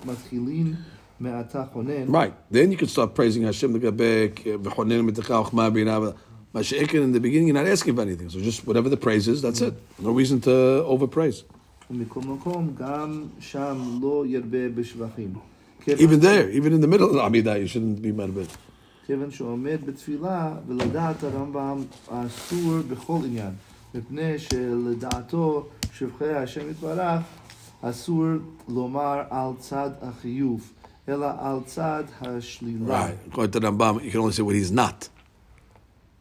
[0.06, 0.74] מתחילים
[1.20, 2.08] מעתה חונן.
[2.10, 2.34] Right.
[2.52, 4.28] Then you can start praising Hashem לגבי
[4.64, 6.00] וחונן מתך וחמה בינה.
[6.54, 8.30] מה שאין כן, in the beginning, you're not asking for anything.
[8.30, 9.74] So just whatever the praise is, that's it.
[10.00, 11.44] No reason to overpraise.
[11.92, 15.34] ומכל מקום, גם שם לא ירבה בשבחים.
[15.88, 18.30] Even there, even in the middle of the Amidah, you shouldn't be mad
[19.08, 21.78] כיוון שעומד בתפילה, ולדעת הרמב"ם
[22.10, 23.52] אסור בכל עניין,
[23.94, 27.22] מפני שלדעתו שבחי השם יתברך,
[27.82, 28.26] אסור
[28.68, 30.72] לומר על צד החיוב,
[31.10, 33.08] אלא על צד השלילה.
[33.08, 33.32] Right.
[33.32, 35.10] According to the Rambam, you can only say what he's not.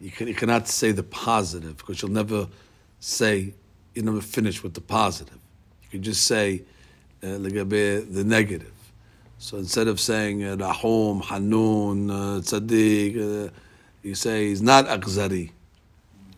[0.00, 2.48] You, can, you cannot say the positive because you'll never
[3.00, 3.54] say,
[3.94, 5.38] you never finish with the positive.
[5.84, 6.62] You can just say
[7.22, 8.72] uh, לגבי the negative.
[9.38, 13.50] So instead of saying uh, Rahum, Hanun, uh, Tzaddik, uh,
[14.02, 15.50] you say he's not Akzari.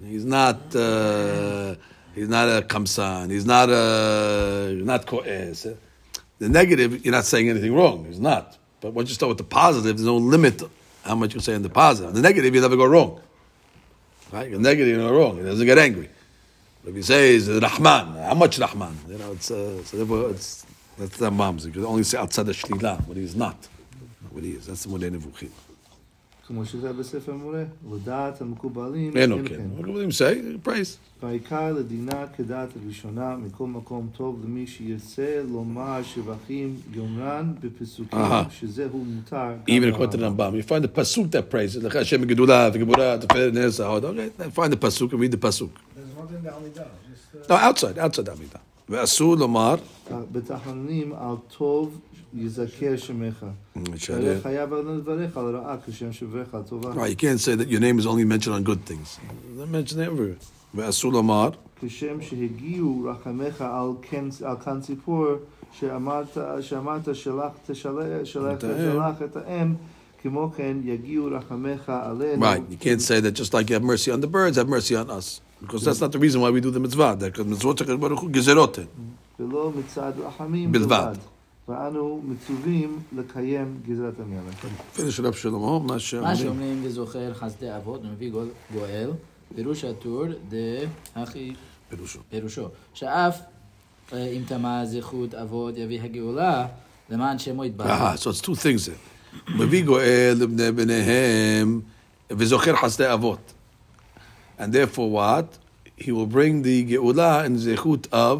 [0.06, 0.76] He's not.
[0.76, 1.76] Uh,
[2.16, 3.32] he's not a kamsan.
[3.32, 5.68] He's not a not ko'es.
[6.40, 8.06] The negative, you're not saying anything wrong.
[8.06, 8.58] He's not.
[8.82, 10.62] But once you start with the positive, there's no limit
[11.04, 12.14] how much you say in the positive.
[12.14, 13.22] The negative, you never go wrong.
[14.32, 14.52] Right?
[14.52, 15.38] The negative, you go wrong.
[15.38, 16.10] He doesn't get angry.
[16.84, 18.98] But if you say is Rahman, how much Rahman?
[19.08, 20.66] You know, it's uh, so it's
[20.98, 21.66] that's the moms.
[21.66, 23.68] You can only say outside the shlila, what he's not,
[24.32, 24.68] what he is.
[24.68, 25.50] That's the Moreh Nevuchim.
[26.48, 29.50] כמו שזה בספר מורה, לדעת המקובלים, אין כן okay.
[29.50, 29.62] כן.
[29.80, 30.68] What do you say?
[30.68, 31.24] Praise.
[31.24, 38.20] והעיקר לדינה כדעת הראשונה, מכל מקום טוב למי שירצה לומר שבחים יומרן בפסוקים.
[38.50, 39.52] שזהו מותר.
[39.68, 40.54] Even according to the ברמב"ם.
[40.54, 41.94] Rambam, you find the pasuk that praises.
[41.94, 43.86] Hashem Gedula, V'Gebura, Teferet Nesa.
[43.86, 45.70] Okay, then find the pasuk and read the pasuk.
[45.98, 46.02] Uh,
[47.50, 48.60] No, outside, outside Amidah.
[48.90, 49.80] Ve'asur lomar.
[50.32, 52.00] בתחנונים על טוב
[52.35, 53.47] יזכר שמך.
[54.09, 56.93] הרי חייב אדוני לברך על רעה כשם שברך על טובה.
[56.95, 59.19] Right, you can't say that your name is only mentioned on good things.
[59.59, 60.45] They mention it everywhere.
[60.75, 61.51] ואסור לומר,
[61.81, 65.27] כשם שהגיעו רחמך על כן- על כאן ציפור,
[65.73, 68.91] שאמרת, שאמרת שלח תשלח שלח את האם.
[68.91, 69.75] תשלח את האם,
[70.23, 72.43] כמו כן יגיעו רחמך עלינו.
[72.45, 74.95] right, you can't say that just like you have mercy on the birds, have mercy
[74.97, 75.41] on us.
[75.61, 77.17] Because that's not the reason why we do the mitzvah.
[77.19, 78.87] That because mitzvot HaKadosh Baruch Hu gezerot הן.
[79.41, 81.15] ולא מצד רחמים בלבד.
[81.68, 84.66] ואנו מצווים לקיים גזרת המלך.
[84.96, 85.54] Finish it up, Shalom.
[85.54, 86.36] מה מה שאומרים.
[86.36, 89.12] שאומרים וזוכר חסדי אבות ומביא גול- גואל,
[89.56, 90.24] פירוש הטור
[91.16, 91.54] דהכי
[91.90, 92.20] פירושו.
[92.30, 93.40] פירושו, שאף
[94.14, 96.68] אה, אם תמה זכות אבות יביא הגאולה,
[97.10, 97.88] למען שמו יתברך.
[98.02, 99.52] Aha, so it's two things there.
[99.58, 101.82] מביא גואל לבני בניהם
[102.32, 103.54] וזוכר חסדי אבות.
[104.60, 105.58] And therefore what?
[106.02, 108.38] He will bring the גאולה in zechut of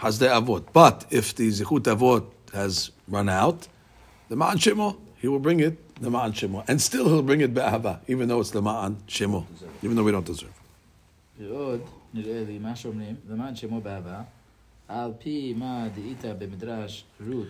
[0.00, 0.70] חסדי אבות.
[0.72, 3.68] But if the zechut avot has run out,
[4.28, 6.64] the ma'an shemo, he will bring it the ma'an shemo.
[6.68, 9.44] And still he'll bring it be'ahava, even though it's the ma'an shemo,
[9.82, 10.54] even though we don't deserve.
[11.38, 11.80] ועוד
[12.14, 14.22] נראה לי מה שאומרים, למען שמו באהבה,
[14.88, 17.46] על פי מה דאית במדרש רות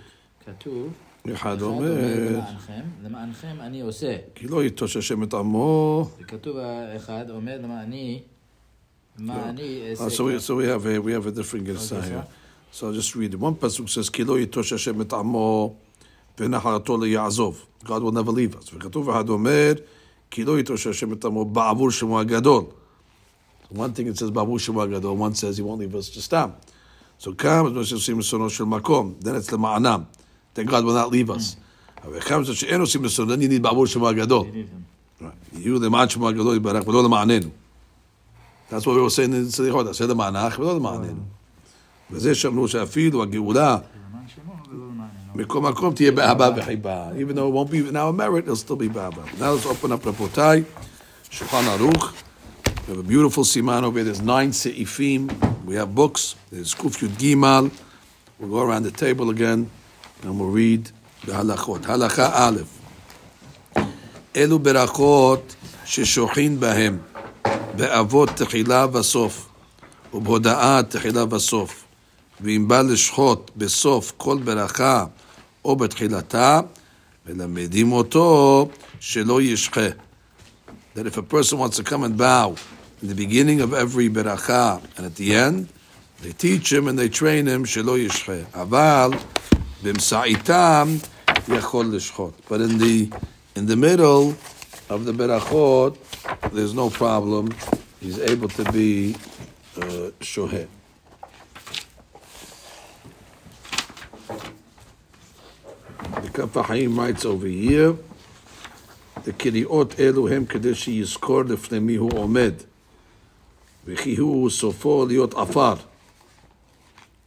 [0.47, 0.93] כתוב,
[1.27, 1.95] אחד אחד אומר,
[2.31, 4.17] למענכם, למענכם אני עושה.
[4.35, 6.09] כי לא יטוש השם את עמו.
[6.21, 7.81] וכתוב האחד אומר למה
[9.20, 12.26] Ah, so we so we have a we have a different Gersa okay, here.
[12.70, 13.38] So I'll just read it.
[13.38, 15.76] One pasuk says, "Kilo yitosh Hashem et amo
[16.38, 18.70] v'naharato leyazov." God will never leave us.
[18.70, 19.84] V'katuv v'hadomer
[20.30, 22.72] kilo yitosh Hashem et amo ba'avur shemu agadol.
[23.70, 25.16] One thing it says ba'avur shemu agadol.
[25.16, 26.56] One says He won't leave us to now.
[27.18, 29.20] So comes Moshe Sim Sono Shel Makom.
[29.20, 30.06] Then it's the ma'anam.
[30.54, 31.56] Then God will not leave us.
[32.04, 34.46] Then you need ba'avur Shema Gadol.
[35.54, 37.52] You Lema'an Shema Gadol Yibarach the Lema'anenu.
[38.71, 41.23] That's what we were saying in סליחות, תעשה למענך ולא למעננו.
[42.11, 43.79] וזה שאמרו שאפילו הגאולה
[44.13, 45.11] למען שמו ולא למעננו.
[45.35, 47.11] מכל מקום תהיה באהבה וחיבה.
[47.17, 49.23] Even though it won't be now a merit, it'll still be באהבה.
[49.39, 50.63] Now let's open up רבותיי,
[51.31, 52.13] שולחן ערוך.
[52.65, 54.05] We have a beautiful siman over here.
[54.05, 55.31] There's nine seifim.
[55.65, 56.35] We have books.
[56.51, 57.71] There's Kuf Yud Gimal.
[58.39, 59.71] We'll go around the table again
[60.25, 60.91] and we'll read
[61.27, 61.83] the halachot.
[61.83, 62.79] Halacha Aleph.
[64.37, 66.99] אלו ברכות ששוחין בהם
[67.77, 69.49] באבות תחילה וסוף
[70.15, 71.85] ובהודאה תחילה וסוף
[72.41, 75.05] ואם בא לשחוט בסוף כל ברכה
[75.65, 76.61] או בתחילתה
[77.27, 78.69] מלמדים אותו
[79.01, 79.89] שלא ישחה.
[80.95, 82.55] That if a person wants to come and bow
[83.03, 85.69] in the beginning of every beracha and at the end,
[86.23, 88.39] they teach him and they train him שלא ישחה.
[88.55, 89.11] אבל
[89.83, 90.97] באמצעיתם
[91.49, 92.33] יכול לשחוט.
[92.49, 93.11] But in the,
[93.57, 94.35] in the middle
[94.91, 95.97] of the berachot,
[96.57, 97.53] there's no problem.
[98.01, 99.15] He's able to be
[99.77, 100.69] uh, shohet.
[106.23, 107.97] The Kaf HaChaim writes over here,
[109.25, 112.53] the קריאות אלו הם כדי שיזכור לפני מי הוא עומד,
[113.87, 115.75] וכי הוא סופו להיות עפר.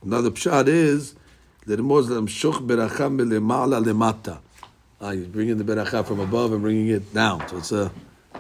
[0.06, 1.16] Now the pshat is,
[1.68, 4.36] לרמוז למשוך ברכה מלמעלה למטה.
[5.02, 7.46] Ah, he's bringing the beracha from above and bringing it down.
[7.50, 7.92] So it's a,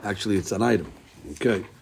[0.03, 0.87] actually it's an item.
[1.33, 1.75] Okay.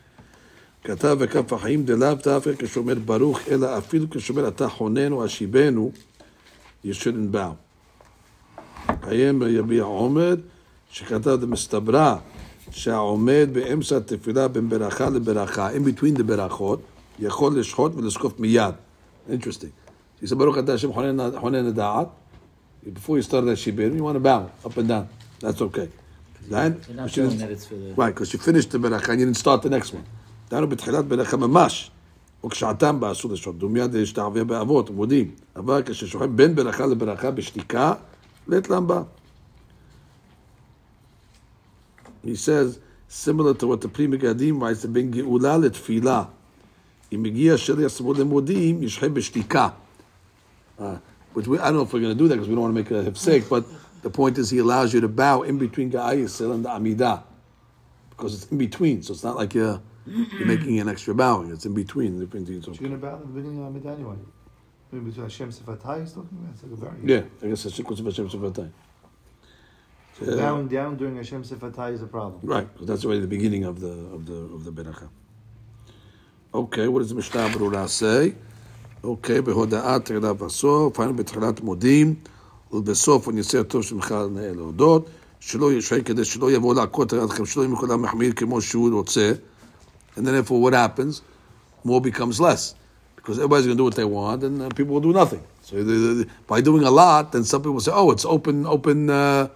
[0.84, 5.92] כתב בכף החיים דלאו דווקא כשאומר ברוך, אלא אפילו כשאומר אתה חונן או השיבנו,
[6.86, 7.54] you shouldn't bow.
[9.02, 10.40] קיים יביע עומד,
[10.92, 12.16] שכתב במסתברא,
[12.72, 16.82] שהעומד באמצע התפילה בין ברכה לברכה, in between the ברכות,
[17.20, 18.74] יכול לשחוט ולזקוף מיד.
[19.30, 20.24] Interesting.
[20.24, 22.08] He said, ברוך אתה השם חונן חונן הדעת,
[22.86, 25.06] before you start that שיבנו, you want to bow up and down.
[25.40, 25.97] That's okay.
[26.51, 26.83] Right?
[26.83, 27.95] The...
[27.97, 30.05] Right, because you finished the beracha and you didn't start the next one.
[30.51, 31.91] דהיינו בתחילת בלחה ממש,
[32.45, 37.95] וכשעתם באסור לשון, דומיד להשתעווה באבות, מודים, אבל כששוכב בין ברכה לברכה בשתיקה,
[38.49, 39.03] לית למבה.
[42.25, 46.25] He says, similar to what the Pri Megadim writes, בין גאולה לתפילה.
[47.13, 49.69] אם מגיע אשר יסבור למודים, ישכב בשתיקה.
[50.79, 50.83] Uh,
[51.35, 52.75] which we, I don't know if we're going to do that because we don't want
[52.75, 53.65] to make a hipsek, but
[54.03, 57.23] the point is, he allows you to bow in between Ga'ayasil and the Amidah
[58.11, 59.03] because it's in between.
[59.03, 61.51] So it's not like you're, you're making an extra bowing.
[61.51, 62.19] It's in between.
[62.19, 64.17] Between the so you're going to bow in the beginning of Amidah anyway.
[64.91, 66.55] Maybe between Hashem Sifatai he's talking about.
[66.55, 67.23] It's like a very yeah.
[67.43, 68.71] I guess it's sequence Hashem Sifatai.
[70.19, 72.41] So down, down during Hashem Sifatai is a problem.
[72.43, 72.69] Right.
[72.81, 75.09] That's already the beginning of the of the of the beracha.
[76.55, 76.89] Okay.
[76.89, 78.35] What does the Mishnah Berurah say?
[79.05, 79.41] Okay.
[79.41, 80.95] Behoda'at Radav Asor.
[80.95, 82.17] Final Betchalat Modim.
[82.72, 85.08] ובסוף אני אעשה טוב שמך נאה להודות,
[85.40, 89.32] שלא ישחק כדי שלא יבוא להכות עליכם, שלא יהיה מכולם מחמיר כמו שהוא רוצה,
[90.16, 91.22] and then therefore what happens?
[91.86, 92.76] More becomes less.
[93.24, 95.42] Because everybody's going to do what they want, and uh, people will do nothing.
[95.62, 99.10] So the, the, by doing a lot, then some people say, "Oh, it's open, open,
[99.10, 99.48] uh,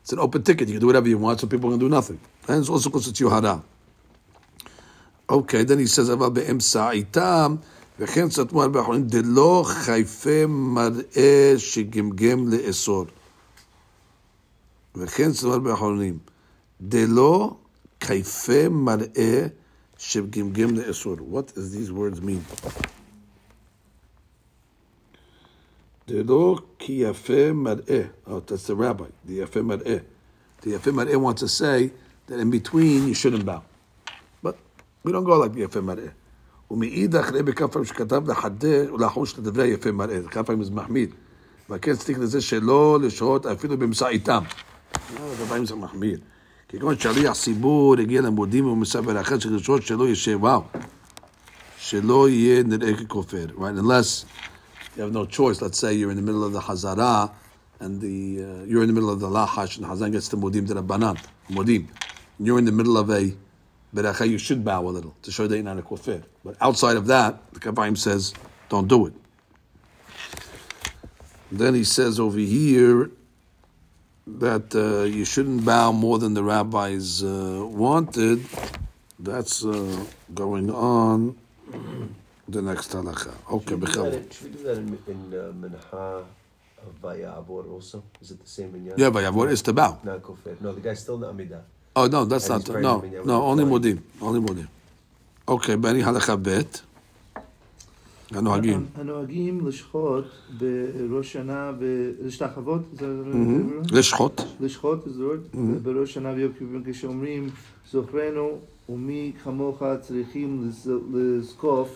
[0.00, 0.68] it's an open ticket.
[0.68, 3.30] You can do whatever you want." So people can do nothing, and it's also constitutes
[3.30, 3.62] haram.
[5.28, 7.56] Okay, then he says, "אבל באמצע איתם,
[7.98, 13.04] וכן סתמו הרבה אחרונים, דלא חייפה מראה שגמגם לאסור.
[14.96, 16.18] וכן סתמו הרבה אחרונים,
[16.80, 17.56] דלא
[18.02, 19.46] חייפה מראה
[19.98, 21.16] שגמגם לאסור.
[21.32, 22.68] What does these words mean?
[26.08, 28.02] דלא כי יפה מראה.
[28.26, 29.96] Oh, that's the rabbi, the יפה מראה.
[30.62, 31.90] The יפה מראה wants to say
[32.28, 33.62] that in between you shouldn't bow.
[34.42, 34.56] But
[35.04, 36.17] we don't go like the יפה מראה.
[36.71, 40.21] ומאידך ראה בכמה פעמים שכתב לחדש ולחוש לדברי יפה מראה.
[40.21, 41.09] זה כמה פעמים זה מחמיר.
[41.69, 44.43] והכן צריך לזה שלא לשהות אפילו באמצע איתם.
[45.15, 46.19] לא, זה פעמים זה מחמיר.
[46.69, 50.61] כגון שליח ציבור הגיע למודים ומספר אחר של לשהות שלא ישב, וואו.
[51.77, 53.45] שלא יהיה נראה ככופר.
[53.57, 54.25] Right, unless
[54.95, 55.61] you have no choice.
[55.61, 57.31] Let's say you're in the middle of the Hazara
[57.79, 60.67] and the uh, you're in the middle of the Lahash and Hazan gets the Modim
[60.67, 61.17] the Banan,
[61.49, 61.87] Modim.
[62.39, 63.33] You're in the middle of a
[63.95, 66.23] Beracha, you should bow a little to show that you're not a kofir.
[66.45, 68.33] But outside of that, the Kaf HaChaim says,
[68.69, 69.13] don't do it.
[71.51, 73.09] Then he says over here
[74.27, 78.45] that uh, you shouldn't bow more than the rabbis uh, wanted.
[79.17, 81.35] That's uh, going on
[82.47, 83.33] the next halakha.
[83.51, 86.23] Okay, Should we do that in- should we do that in, in uh, Mincha
[86.85, 88.03] of Vayavor also?
[88.21, 89.99] Is it the same in Yeah, but what is to bow?
[90.03, 90.61] Not Kofir.
[90.61, 91.61] No, the guy's still not Amidah.
[91.98, 93.34] Oh no, that's And not he's praying no, him in no.
[93.38, 93.78] Yom Only Kippur.
[93.78, 94.66] modim, only modim.
[95.48, 96.48] Okay, בני הלכה ב'
[98.30, 98.86] הנוהגים.
[98.94, 100.24] הנוהגים לשחוט
[100.58, 103.94] בראש שנה, ולהשתחוות, זה Mm-hmm.
[103.96, 104.40] לשחוט.
[104.60, 105.40] לשחוט, זה עוד,
[105.82, 107.50] בראש שנה ויום כיפורים כשאומרים
[107.92, 108.58] זוכרנו
[108.88, 111.88] ומי כמוך צריכים לז- לזקוף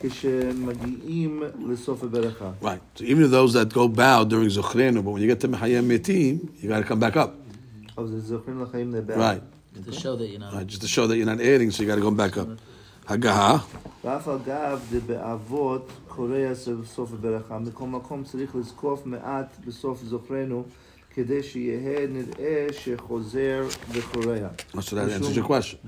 [0.00, 2.50] כשמגיעים לסוף הברכה.
[2.62, 2.98] Right.
[2.98, 6.48] So even those that go bow during Zochrenu, but when you get to Mechayem Metim,
[6.62, 7.30] you got to come back up.
[7.96, 9.42] Right.
[9.84, 10.50] To show that, you know.
[10.52, 10.66] Right.
[10.66, 12.48] Just to show that you're not adding, so you got to go back up.
[13.08, 13.58] הגהה.
[14.04, 17.58] ואף אגב דבאבות קורע בסוף הברכה.
[17.58, 20.64] מכל מקום צריך לזקוף מעט בסוף זוכרנו,
[21.14, 24.48] כדי שיהיה נראה שחוזר וקורע.
[24.74, 25.78] So that answers your question.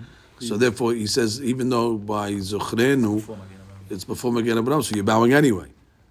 [0.40, 3.22] So therefore, he says, even though by Zochrenu,
[3.90, 5.68] it's before Magen Abraham, so you're bowing anyway.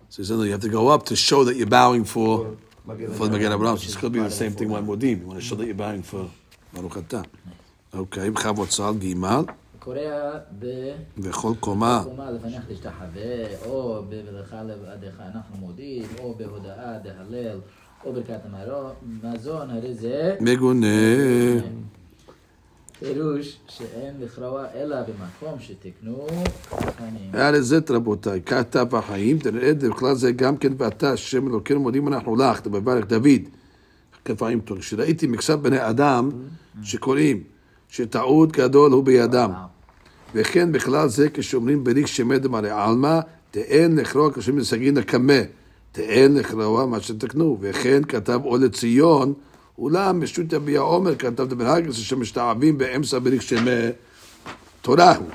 [0.09, 2.55] So he says, no, you have to go up to show that you're bowing for
[2.86, 3.76] for the Magen Abraham.
[3.78, 5.20] So it's going to be the same thing when Modim.
[5.20, 6.30] You want to show that you're bowing for
[6.72, 7.24] Baruch Atah.
[7.94, 9.14] Okay, בכבוד צה"ל ג'
[9.78, 10.66] קורע ב...
[11.18, 12.02] וכל קומה.
[12.04, 17.60] קומה לפניך תשתחווה, או בברכה לבעדיך אנחנו מודים, או בהודאה דהלל,
[18.04, 18.40] או ברכת
[19.22, 20.86] המזון, הרי זה מגונה.
[22.98, 26.26] פירוש שאין לכרוע אלא במקום שתקנו
[26.70, 27.30] חכמים.
[27.32, 32.36] היה לזית רבותיי, כתב החיים, תראה בכלל זה גם כן ואתה השם אלוקינו מודים אנחנו
[32.36, 33.42] לך, תברך דוד,
[34.24, 34.78] כפיים טוב.
[34.78, 36.30] כשראיתי מקצת בני אדם
[36.82, 37.42] שקוראים
[37.88, 39.50] שטעות גדול הוא בידם.
[40.34, 45.40] וכן בכלל זה כשאומרים בריק שמדם הרי עלמא, תאן לכרוע כשאומרים לסגין הקמה,
[45.92, 47.58] תאן לכרוע מה שתקנו.
[47.60, 49.34] וכן כתב או לציון,
[49.77, 53.89] אולם משו"ת יביע עומר כתב דבר הגרס שמשתעבים באמצע בריק שמא
[54.81, 55.27] תורה הוא.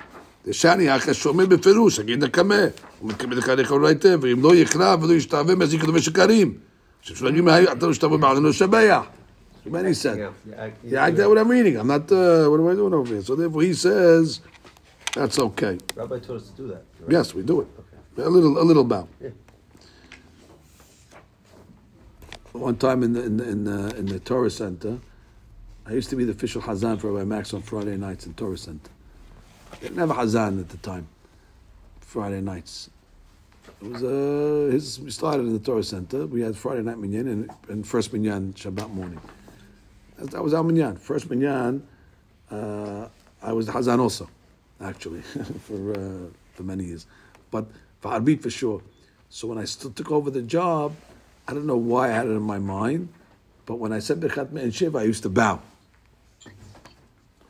[0.46, 2.54] דשני אחרי שאומר בפירוש, אגיד נקמה,
[3.00, 6.54] הוא מתכוון לך לאכול היטב, ואם לא יקרא ולא ישתעבד מזיק כתבי שקרים.
[7.00, 9.02] שאפשר להגיד, אתה לא שתעבוד בעלינו לשבח.
[9.66, 10.16] Many said.
[10.16, 11.76] Yeah, yeah, I- Yeah, I get what I'm reading.
[11.80, 13.22] I'm not, uh, what am I doing over here?
[13.28, 14.26] So therefore he says,
[15.16, 15.74] that's okay.
[15.96, 16.82] Rabbi told us to do that.
[17.00, 17.10] right?
[17.16, 17.68] Yes, we do it.
[18.28, 19.04] A little, a little bow.
[19.20, 19.30] Yeah.
[22.53, 24.99] One time in the, in the, in the, in the Torah Center,
[25.85, 28.57] I used to be the official Hazan for Rabbi Max on Friday nights in Torah
[28.57, 28.91] Center.
[29.79, 31.07] They a Hazan at the time,
[32.01, 32.89] Friday nights.
[33.81, 36.25] It was, uh, his, we started in the Torah Center.
[36.25, 39.21] We had Friday night minyan and, and first minyan Shabbat morning.
[40.17, 40.97] That, that was our minyan.
[40.97, 41.87] First minyan,
[42.51, 43.07] uh,
[43.41, 44.27] I was the Hazan also,
[44.81, 45.21] actually,
[45.63, 47.07] for, uh, for many years.
[47.49, 47.65] But
[48.01, 48.81] for Arbit for sure.
[49.29, 50.93] So when I st- took over the job,
[51.47, 53.09] I don't know why I had it in my mind,
[53.65, 55.61] but when I said Bechat and Shiva, I used to bow.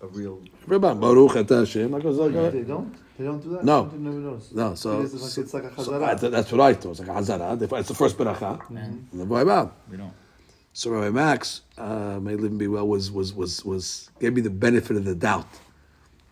[0.02, 0.42] A real.
[0.66, 1.92] Rabbi, Baruch Atah Hashem.
[1.92, 2.96] Like like, They don't?
[3.18, 3.64] They don't do that?
[3.64, 3.86] No.
[3.86, 4.52] I didn't even notice.
[4.52, 6.04] No, so, It's like, so- it's like a so.
[6.04, 6.92] I- that's what I thought.
[6.92, 7.62] It's like a hazara.
[7.80, 8.68] It's the first beracha.
[8.70, 9.72] And the boy bow.
[9.92, 10.14] We don't.
[10.74, 14.42] So Rabbi Max, uh, may live and be well, was was was was gave me
[14.42, 15.48] the benefit of the doubt.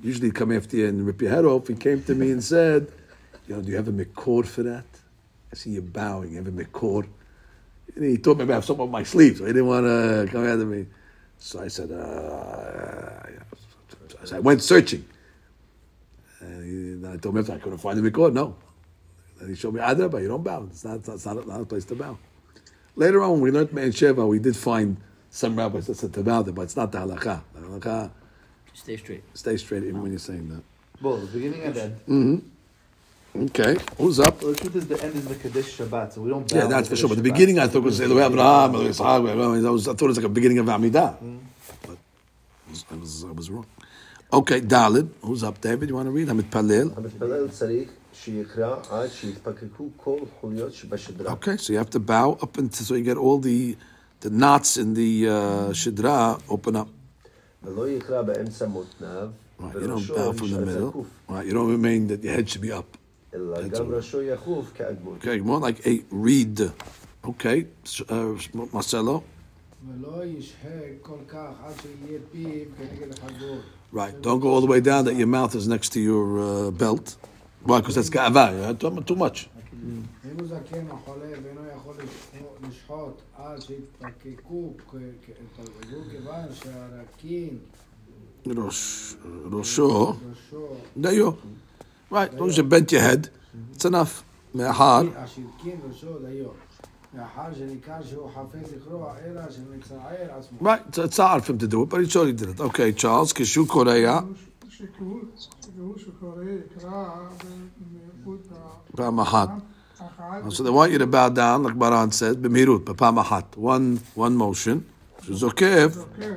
[0.02, 1.68] Usually, he'd come after you and rip your head off.
[1.68, 2.88] He came to me and said,
[3.48, 4.86] "You know, do you have a mikor for that?"
[5.52, 6.32] I see you bowing.
[6.32, 7.06] You have a mikor.
[7.96, 10.46] And he told me about something on my sleeve, so he didn't want to come
[10.46, 10.86] after me.
[11.38, 13.40] So I said, uh, yeah.
[14.26, 15.06] so I went searching.
[16.42, 18.32] And he, then I told him after I couldn't find the mikor.
[18.34, 18.56] No,
[19.40, 20.68] And he showed me Adraba, you don't bow.
[20.70, 22.18] It's not, it's not, not a place to bow.
[22.96, 24.98] Later on, when we learned Man Sheva, we did find
[25.30, 27.42] some rabbis that said to bow there, but it's not the halakha.
[27.54, 28.12] The halakha,
[28.74, 29.24] Stay straight.
[29.34, 30.64] stay straight even when you're saying that.
[31.02, 32.52] Both, the beginning and end.
[33.37, 34.41] Okay, who's up?
[34.43, 36.51] Well, the truth is, the end is the Kaddish Shabbat, so we don't.
[36.53, 37.09] Yeah, bow that's in for sure.
[37.09, 39.35] But the Kaddish beginning, I thought was Elohei Abraham, Elohei Yitzhak.
[39.35, 41.17] Elohei- I was- I thought it was like a beginning of Amidah.
[41.87, 41.99] But
[42.69, 43.67] I was, I was, I was wrong.
[44.33, 45.09] Okay, Dalit.
[45.23, 45.89] Who's up, David?
[45.89, 46.29] You want to read?
[46.29, 46.91] Hamid Palel.
[46.97, 51.33] המתפלל צריך שיקרא עד שיתפקקו כל חוליות שבשדרה.
[51.33, 53.77] Okay, so you have to bow up until so you get all the
[54.21, 56.89] the knots in the uh, shidra open up.
[57.65, 59.29] ולא יקרא באמצע מותניו,
[59.61, 60.89] Right, you don't וראשו bow from the יישאר middle.
[60.91, 62.98] זקוף, Right, you don't remain that your head should be up.
[63.35, 63.95] אלא That's גם all.
[63.95, 65.19] ראשו יחוף כאגמון.
[65.21, 66.61] Okay, more like a read.
[67.27, 69.21] Okay, s- uh, Marcelo.
[69.89, 70.71] ולא ישהה
[71.03, 73.57] כל כך עד שיהיה פיו כנגד החגור.
[73.95, 76.71] Right, don't go all the way down that your mouth is next to your uh,
[76.83, 77.17] belt.
[77.67, 77.81] Why?
[77.81, 78.47] Because that's ga'ava.
[78.61, 78.73] Yeah?
[78.81, 79.49] Too, too much.
[80.25, 84.95] אם הוא זקן או חולה ואינו יכול לשחוט- לשחוט עד שיתפקקו כ-
[85.27, 85.31] כ-
[85.61, 87.59] התפלגו כיוון שהרקין
[88.47, 89.15] Rosh,
[89.53, 90.15] Rosho.
[90.31, 90.69] ראשו
[91.03, 91.33] Dayo.
[92.11, 93.29] Right, as long as you bent your head,
[93.75, 94.23] it's enough.
[94.55, 95.05] Me'ahar.
[95.17, 96.49] השתקין ראשו דיו.
[97.15, 100.59] מאחר שניכר שהוא חפץ לקרוע אלא שמצער עצמו.
[100.61, 102.61] Right, so it's hard for him to do it, but he surely did it.
[102.61, 104.23] Okay, Charles, Kishu Korea,
[104.69, 107.05] שיקראו שיקראו שקורא יקרא
[107.81, 108.49] במהירות
[108.97, 109.49] פעם אחת.
[109.99, 110.53] אחת.
[110.53, 113.57] So they want you to bow down, like Baran says, במהירות, בפעם אחת.
[113.59, 114.79] One, one motion.
[115.23, 116.35] שזוקף, זוכר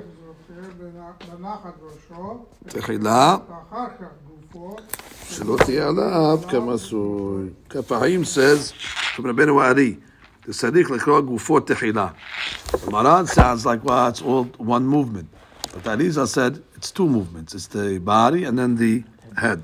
[0.50, 0.70] זוכר
[1.38, 2.45] בנחת ראשו.
[2.68, 4.31] תחילה, ואחר כך גופו.
[4.53, 4.61] Kaf
[7.89, 9.99] HaChaim says from the Benuari,
[10.45, 12.15] the Sadek Lakrog Gufo Tehila.
[12.91, 15.31] Maran sounds like, well, it's all one movement.
[15.73, 19.05] But Ariza said it's two movements it's the body and then the
[19.39, 19.63] head.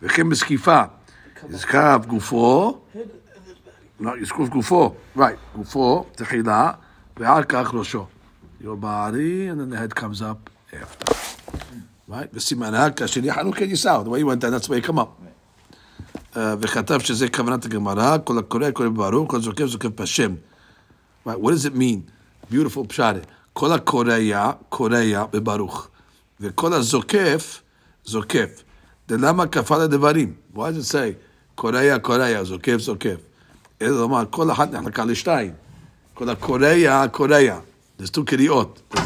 [0.00, 0.88] Vechim is Kifa.
[1.48, 2.78] It's Kav Gufo.
[3.98, 4.94] No, it's Kuf Gufo.
[5.16, 5.36] Right.
[5.56, 6.78] Gufo Tehila.
[7.16, 8.06] Vehakach Rosho.
[8.60, 11.12] Your body and then the head comes up after.
[12.09, 12.13] Right?
[12.33, 14.03] וסימנה כאשר יחנו כן יישאו.
[14.03, 15.23] The way you went down, that's the way you come up.
[16.33, 20.35] Uh, וכתב שזה כוונת הגמרא, כל הקורא קורא ברוך, כל זוקף זוקף בשם.
[21.25, 22.11] Right, what does it mean?
[22.51, 23.25] Beautiful pshat.
[23.53, 25.87] כל הקורע, קורע בברוך.
[26.39, 27.61] וכל הזוקף,
[28.05, 28.63] זוקף.
[29.09, 30.33] למה כפה לדברים?
[30.55, 31.13] Why does it say,
[31.55, 33.17] קורע, קורע, זוקף, זוקף?
[33.81, 35.51] אלא לומר, כל אחת נחלקה לשתיים.
[36.13, 37.59] כל הקורע, קורע.
[37.99, 38.81] There's two קריאות.
[38.93, 38.97] There's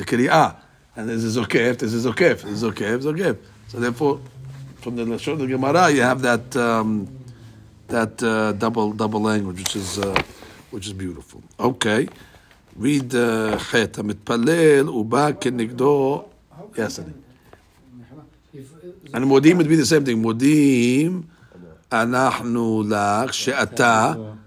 [0.00, 0.48] a קריאה,
[0.95, 3.39] and this is okay, this is okay, this is okay, this is okay.
[3.67, 4.19] So therefore,
[4.77, 7.07] from the Lashon of the Gemara, you have that um,
[7.87, 10.15] that uh, double double language, which is uh,
[10.71, 11.41] which is beautiful.
[11.59, 12.07] Okay,
[12.75, 16.29] read uh, Chet Hamitpalel Uba Kenigdo.
[16.77, 17.13] Yes, and
[19.25, 20.21] Modim would be the same thing.
[20.21, 21.25] Modim
[21.89, 24.37] Anachnu Lach She'ata.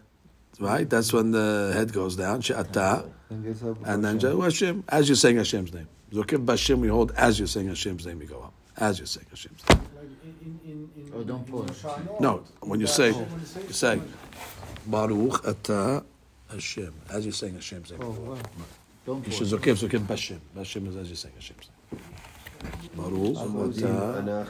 [0.59, 2.41] Right, that's when the head goes down.
[2.41, 5.89] She'ata, and then Hashem, as you're saying Hashem's name.
[6.13, 8.53] Zokif Bashim, we hold as you're saying Hashem's name, you go up.
[8.77, 9.81] As you're saying Hashem's name.
[11.15, 11.85] Oh, don't in pause.
[12.21, 14.01] No, when you say, you say,
[14.87, 16.05] Baruch Ata
[16.51, 18.01] Hashem, as you're saying Hashem's name.
[18.03, 18.37] Oh, wow.
[19.05, 19.49] Don't You pause.
[19.49, 20.39] should zokif, zokif Bashim.
[20.57, 22.03] Bashim is as you're saying Hashem's name.
[22.95, 24.47] Baruch Ata.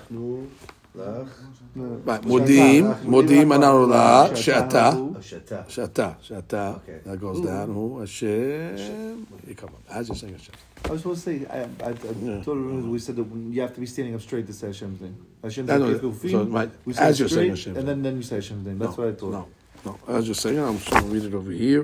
[0.95, 5.63] אנחנו לך, Right, modim, modim anarula, she'ata, או שאתה.
[5.69, 6.75] she'ata, she'ata.
[6.83, 6.99] Okay.
[7.05, 7.69] That goes down.
[7.73, 9.25] Who Hashem?
[9.47, 10.53] You come up as you're saying Hashem.
[10.85, 12.43] I was supposed to say, I, I, I Yeah.
[12.43, 14.67] told her we said that when you have to be standing up straight to say
[14.67, 15.15] Hashem's name.
[15.43, 16.01] Hashem's I know name.
[16.01, 16.29] that.
[16.29, 18.65] So, right, we say as you're saying straight, Hashem's and then, then you say Hashem's
[18.67, 18.77] name.
[18.83, 19.31] That's no, what I thought.
[19.31, 19.47] No,
[19.85, 19.93] no.
[20.17, 21.83] As you're saying, I'm just going to read it over here.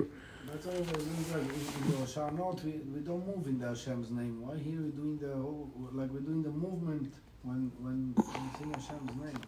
[0.50, 1.40] That's why we're doing that.
[1.40, 4.34] In in the Hosha'anot, we, we don't move in the Hashem's name.
[4.44, 7.12] Why here we're doing the whole, like we're doing the movement
[7.44, 8.22] when when we
[8.58, 9.40] sing Hashem's name.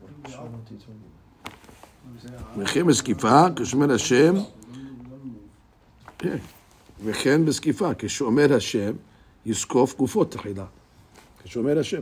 [0.00, 0.50] In the up-
[2.14, 4.42] we say, ah, וכן בזקיפה, כשאומר השם, don't- don't
[5.24, 6.10] move.
[6.18, 6.36] כן.
[7.04, 8.92] וכן בזקיפה, כשאומר השם,
[9.46, 10.66] יזקוף גופו תחילה.
[11.44, 12.00] כשאומר השם.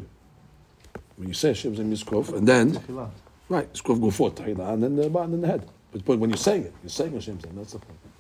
[1.21, 3.53] When you say Hashem's name, יזקוף, and then, Tefillah.
[3.53, 5.65] right, יזקוף גופו תחילה, and then the bottom and the head.
[5.95, 8.12] But when you're saying it, you're saying Hashem's name, that's the point.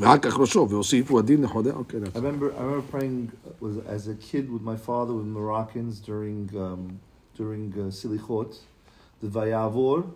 [0.00, 0.16] I
[2.14, 6.48] remember, I remember praying uh, was as a kid with my father with Moroccans during
[6.56, 7.00] um,
[7.36, 8.56] during uh, Silichot,
[9.22, 10.10] the Vayavor.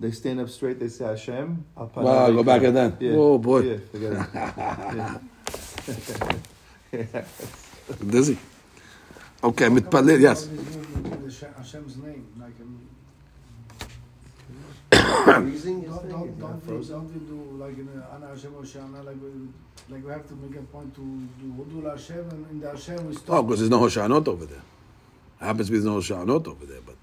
[0.00, 0.78] They stand up straight.
[0.80, 1.64] They say Hashem.
[1.76, 2.46] Al Panav Wow, go Eikar.
[2.46, 2.96] back and then.
[3.00, 3.12] Yeah.
[3.16, 3.60] Oh, boy.
[3.60, 4.28] Yeah, forget it.
[6.92, 7.24] yeah.
[8.10, 8.38] dizzy.
[9.42, 10.48] Okay, How come מתפלל, we do yes.
[10.48, 12.80] all this movement with the Hashem- Hashem's name, like um,
[14.91, 16.11] freezing is don't thing?
[16.11, 19.93] don't don't not we, don't we do like in the Ana Hashem Hosha'ana, like we
[19.95, 23.07] like we have to make a point to do Hudu Hashem and in the Hashem
[23.07, 23.45] we Oh, stop.
[23.47, 24.61] because there's no Hoshanot over there.
[25.41, 26.95] It Happens to be there's no Hoshanot over there, but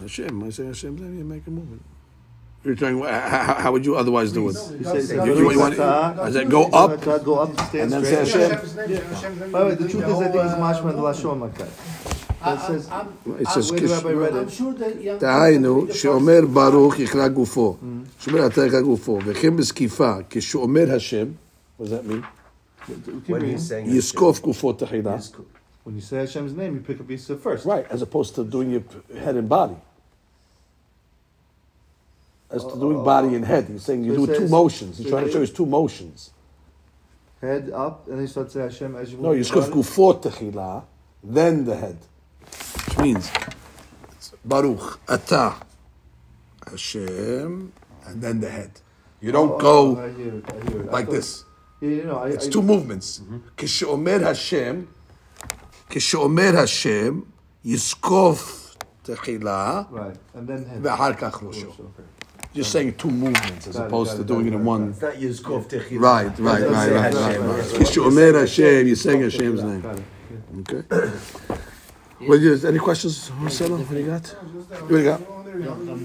[0.00, 1.82] Hashem, I say Hashem's name, you make a movement.
[2.64, 4.56] You're trying, how, how would you otherwise do it?
[4.56, 8.04] You say, say, You- you want- I said go up, go up, stand and then
[8.04, 8.50] say Hashem.
[8.50, 11.40] Hashem's name, By the way, the truth is, I think it's mashma in the lashon
[11.40, 12.15] like that
[12.45, 14.51] It says, I'm- It says, where the rabbi read I'm it.
[14.53, 17.75] sure that young- דהיינו, שאומר ברוך יכלה גופו,
[18.19, 21.27] שאומר אתה יכלה גופו, וכן בזקיפה, כשאומר השם,
[21.79, 22.23] what does that mean?
[22.87, 23.57] Keep When reading.
[23.57, 25.17] he's saying יזקוף גופו תחילה.
[25.85, 27.65] When you say Hashem's name, you pick up Yisra first.
[27.65, 28.83] Right, as opposed to doing your
[29.23, 29.75] head and body.
[32.51, 34.97] As to doing body and head, he's saying you So it do two says- motions.
[34.97, 36.31] He's so trying to it- show you two motions.
[37.41, 39.71] Head up, and then you start saying Hashem as you No, move יזקוף your body.
[39.73, 40.81] גופו תחילה,
[41.23, 41.97] then the head.
[42.86, 43.30] which means
[44.12, 45.54] it's Baruch Ata
[46.70, 47.72] Hashem,
[48.06, 48.70] and then the head.
[49.20, 50.92] You don't oh, go I hear it, I hear it.
[50.92, 51.44] like thought, this.
[51.80, 53.20] You know, I, it's two movements.
[53.20, 53.38] Mm-hmm.
[53.56, 54.88] Kishomer Hashem,
[55.90, 57.32] Kishomer Hashem,
[57.64, 60.82] Yiskov Techila, right, and then head.
[62.54, 64.90] Just saying two movements as opposed to doing it in one.
[64.90, 66.00] It's not Yiskof Techila.
[66.00, 67.64] Right, right, right, right, right.
[67.76, 70.04] Kishomer Hashem, you're saying Hashem's name.
[70.60, 70.82] Okay.
[72.15, 72.23] it.
[72.23, 72.27] Okay.
[72.29, 73.77] Well, yes, any questions, Marcelo?
[73.77, 74.27] What do you got?
[74.27, 75.21] What do you got?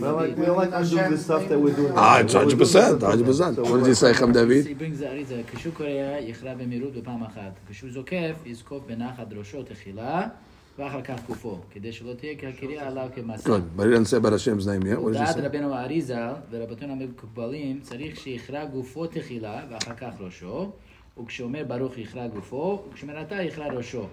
[0.03, 1.93] Well, like, we don't like to do the stuff that we're doing.
[1.97, 3.70] Ah, it's 100%, 100%.
[3.70, 4.66] What did you say, Cham David?
[4.66, 5.89] He brings the Arizah, כשהוא קורא
[6.20, 10.28] יכרע במהירות בפעם אחת, כשהוא זוקף יזקוף בנחת ראשו תחילה
[10.78, 13.49] ואחר כך גופו, כדי שלא תהיה כקריאה עליו כמסע.
[13.49, 15.01] Good, but he didn't say about Hashem's name yet.
[15.01, 15.41] What did you לדעת say?
[15.41, 16.18] רבנו האריזה
[16.51, 20.70] ורבותינו המקובלים צריך שיכרע גופו תחילה ואחר כך ראשו
[21.22, 24.07] וכשאומר ברוך יכרע גופו וכשאומר אתה יכרע ראשו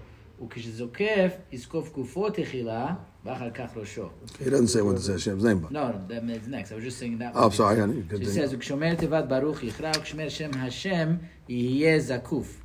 [0.45, 2.93] וכשזוקף יזקוף גופו תחילה
[3.25, 4.09] ואחר כך ראשו.
[4.39, 5.71] He doesn't say what to say Hashem's name, but.
[5.71, 6.71] No, no, that means next.
[6.71, 7.31] I was just saying that.
[7.35, 8.01] Oh, sorry, honey.
[8.01, 8.33] Good She thing.
[8.33, 11.15] says, וכשאומר תיבת ברוך יכרע וכשאומר שם השם
[11.49, 12.61] יהיה זקוף.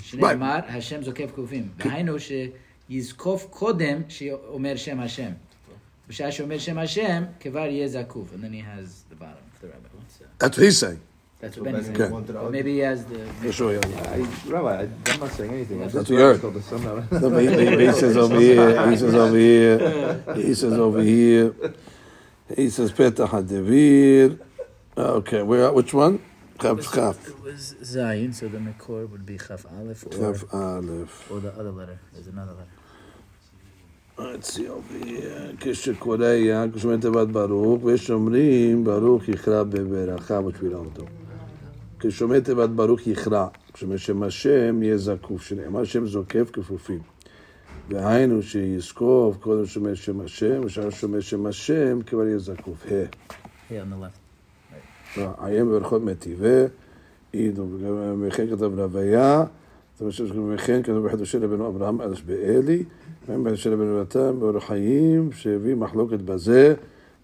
[0.00, 1.68] שנאמר, השם זוקף קופים.
[1.76, 5.32] דהיינו שיזקוף קודם שאומר שם השם.
[6.08, 8.28] בשעה שאומר שם השם, כבר יהיה זקוף.
[8.32, 9.90] And then he has the bottom of the rabbit.
[9.94, 11.00] What's, uh, That's what he's saying.
[11.40, 11.98] That's what Ben's Okay.
[12.08, 12.24] saying.
[12.26, 13.18] But maybe he has the...
[13.42, 13.80] For sure, yeah.
[14.14, 15.78] I, Rabbi, I, I'm not saying anything.
[15.78, 16.40] I That's just what you heard.
[16.40, 19.36] told the son that- No, but he, he- he says over here, he says over
[19.36, 19.76] here,
[20.36, 21.54] he says over here,
[22.56, 24.38] he says Petach HaDevir.
[24.96, 26.20] Okay, we're at which one?
[26.62, 27.28] Chaf Chaf.
[27.28, 31.30] It was Zayin, so the Makor would be Chaf Aleph or, Chaf Aleph.
[31.30, 31.98] or the other letter.
[32.14, 32.70] There's another letter.
[34.16, 35.52] Let's see over here.
[35.60, 41.04] כשקורא היה, כשאומרים תיבת ברוך, ויש אומרים ברוך יכרע בברכה, which we don't do.
[41.99, 46.99] כשאומר תיבת ברוך יכרע, כשאומר שם השם יהיה זקוף, שנאמר שם זוקף כפופים.
[47.89, 52.85] והיינו שיזקוף קודם שומר שם השם, ושאר שומר שם השם כבר יהיה זקוף.
[52.91, 53.05] ה'.
[55.37, 56.65] עיין בברכות מטיבה,
[57.31, 57.65] עידו,
[58.21, 59.43] וכן כתב רוויה,
[60.49, 62.83] וכן כתב בחידושי רבנו אברהם אלש באלי,
[63.27, 66.73] והם בחידושי רבנו נתן באור חיים, שהביא מחלוקת בזה,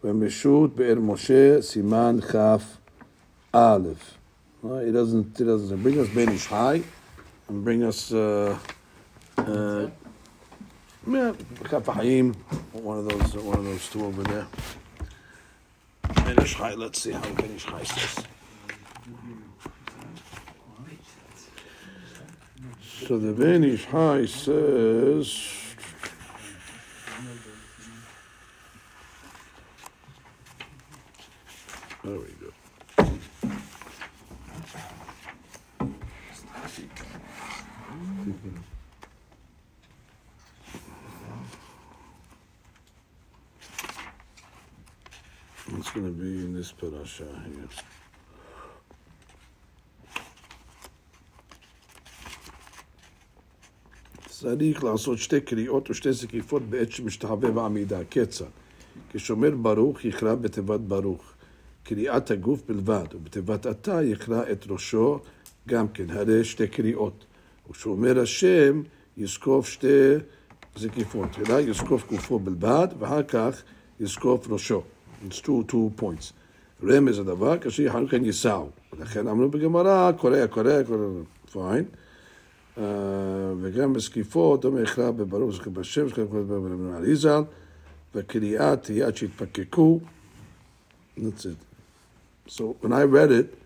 [0.04, 2.36] ומשות באר משה, סימן כ'
[3.52, 4.15] א'.
[4.74, 5.40] It doesn't.
[5.40, 6.82] It doesn't bring us Ben Ish Chai,
[7.50, 8.12] and bring us.
[8.12, 8.58] Uh,
[9.38, 9.88] uh,
[11.08, 11.34] yeah,
[12.74, 13.44] one of those.
[13.44, 14.48] One of those two over there.
[16.26, 16.74] Ben Ish Chai.
[16.74, 18.26] Let's see how Ben Ish Chai says.
[23.08, 25.65] So the Ben Ish Chai says.
[54.46, 58.00] צריך לעשות שתי קריאות ושתי זקיפות בעת שמשתחווה בעמידה.
[58.10, 58.46] כיצד?
[59.10, 61.34] כשאומר ברוך יקרא בתיבת ברוך.
[61.84, 65.20] קריאת הגוף בלבד, ובתיבת אתה יקרא את ראשו
[65.68, 67.26] גם כן, הרי שתי קריאות.
[67.70, 68.82] וכשאומר השם
[69.18, 70.14] יזקוף שתי
[70.76, 71.30] זקיפות.
[71.32, 73.62] תחילה יזקוף גופו בלבד, ואחר כך
[74.00, 74.82] יזקוף ראשו.
[75.28, 76.34] It's two, two points.
[76.84, 78.70] רמז הדבר כאשר אחר כך יישאו.
[78.94, 81.00] ולכן אמרנו בגמרא, קורא, קורא, קורא,
[81.54, 82.05] fine.
[82.77, 82.81] Uh,
[83.61, 87.43] וגם בזקיפות, אומר יכרע בברוך זכר בשם, זכר בברוך אריזל,
[88.15, 90.01] וקריאה תהיה עד שיתפקקו.
[91.19, 91.57] That's it.
[92.47, 93.59] So when I read it,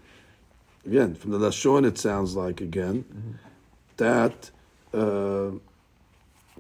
[0.87, 3.05] again, from the Lashon it sounds like, again,
[3.97, 4.51] that
[4.95, 4.99] uh,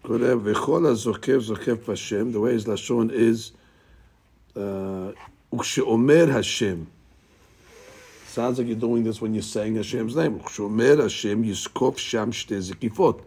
[0.02, 3.52] קורא וכל הזוקף זוקף בשם, the way his Lashon is,
[4.56, 4.60] uh,
[5.54, 6.76] וכשאומר השם,
[8.29, 10.39] Sounds like you're doing this when you're saying Hashem's name.
[10.41, 13.23] Shomer Hashem Yiskov Sham Shtezikifot,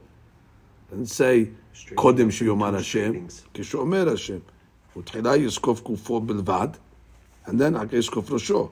[0.93, 3.27] And say Kodim Shiyoman Hashem.
[3.53, 4.45] Kishomer Hashem.
[4.95, 6.77] Utchila Yiskov Kufo Belvad,
[7.47, 8.71] And then Aka Yiskov Rosho.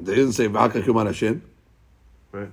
[0.00, 1.40] They didn't say Vaka Yoman Hashem.
[2.32, 2.50] Right.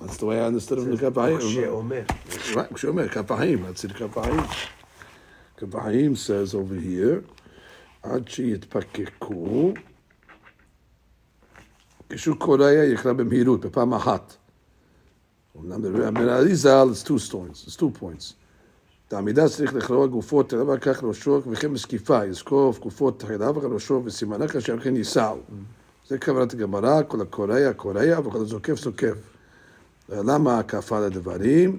[0.00, 2.56] That's the way I understood it from the Kishomer.
[2.56, 3.66] Right, Shomer, Kaf HaChaim.
[3.66, 4.68] That's it, Kaf HaChaim.
[5.58, 7.22] Kapahim says over here,
[8.02, 9.80] Achi Yitpakeku.
[12.10, 14.34] כשהוא קורא יקרא במהירות, בפעם אחת.
[15.60, 18.34] אמנם באריזל, it's two stories, it's two points.
[19.10, 24.02] בעמידה צריך לקרוא גופות תחילה ואחר כך ראשו, וכן בזקיפה, יזקוף גופות תחילה ואחר ראשו,
[24.04, 25.36] וסימנה כאשר כן יישאו.
[26.08, 29.16] זה כוונת הגמרא, כל הקורע קורע, וכל הזוקף זוקף.
[30.08, 31.78] למה הקפה לדברים?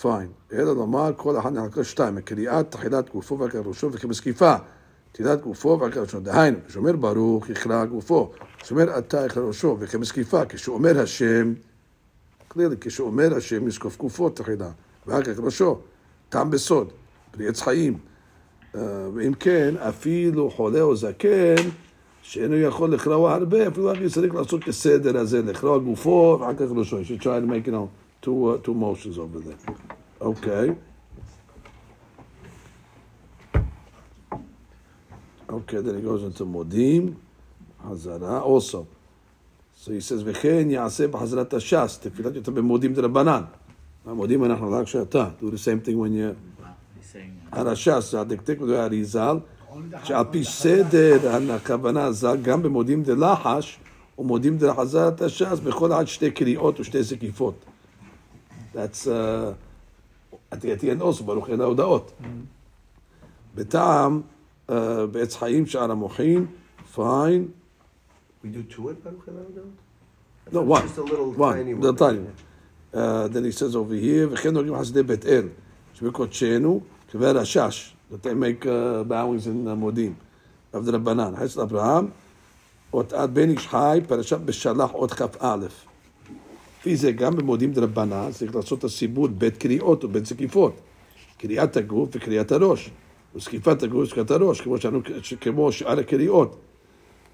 [0.00, 0.28] פיין.
[0.52, 4.54] אלא לומר כל אחד נחלקו שתיים, הקריאת תחילת גופו ואחר ראשו וכן בזקיפה.
[5.12, 6.20] תחילת גופו ואחר ראשו.
[6.20, 8.32] דהיינו, כשאומר ברוך יכרע גופו,
[8.64, 11.54] כשאומר אתה יכרע ראשו וכן בזקיפה, כשאומר השם,
[12.50, 14.70] clearly, כשאומר השם יזקוף גופו תחילה,
[15.06, 15.78] ואחר כך ראשו.
[16.28, 16.92] טעם בסוד,
[17.36, 17.98] בלי עץ חיים.
[18.74, 18.80] אה,
[19.14, 21.54] ואם כן, אפילו חולה או זקן,
[22.22, 26.98] שאינו יכול לכרוע הרבה, אפילו רק צריך לעשות כסדר הזה, לכרוע גופו, ואחר כך ראשו.
[27.00, 27.88] You should try to make, you know,
[28.22, 29.74] two, uh, two motions over there.
[30.20, 30.74] Okay.
[35.50, 37.14] Okay, then he goes into מודים,
[37.90, 38.84] חזרה, also.
[39.84, 43.42] So he says, וכן יעשה בחזרת הש"ס, תפילת יותר במודים דרבנן.
[44.06, 45.28] במודים אנחנו רק שאתה.
[45.40, 46.54] Do the same thing when you...
[47.52, 49.36] על הש"ס, הדקדק בדברי האריזל,
[50.04, 51.18] שעל פי סדר
[51.52, 53.78] הכוונה ז"ל, גם במודים דלחש
[54.18, 57.64] ומודים דחזרת הש"ס, בכל אחד שתי קריאות ושתי זקיפות.
[58.74, 59.06] That's,
[60.52, 62.12] the end also, ברוך אלה ההודעות.
[63.54, 64.20] בטעם,
[64.68, 64.72] uh,
[65.12, 66.46] בעץ חיים שער המוחין,
[66.94, 67.44] fine,
[68.44, 69.72] We do two at Baruch Elohim?
[70.52, 70.82] No, one.
[70.82, 71.96] Just a little one, tiny one.
[71.96, 72.34] tiny one.
[72.92, 75.48] Uh, then he says over here, וכן נוגעים חסדי בית אל,
[75.94, 76.80] שבקודשנו,
[77.12, 80.14] קווי רשש, that they make uh, bowings in uh, מודים,
[80.72, 82.06] עבד רבנן, חסד אברהם,
[83.12, 85.56] עד בן איש חי, פרשת בשלח אות כ"א.
[86.80, 90.80] לפי זה גם במודים דרבנן צריך לעשות את הסיבוד בית קריאות ובית זקיפות.
[91.38, 92.90] קריאת הגוף וקריאת הראש.
[93.34, 95.00] וזקיפת הגוף וזקיפת הראש, כמו, שאנו,
[95.40, 96.56] כמו שאר הקריאות.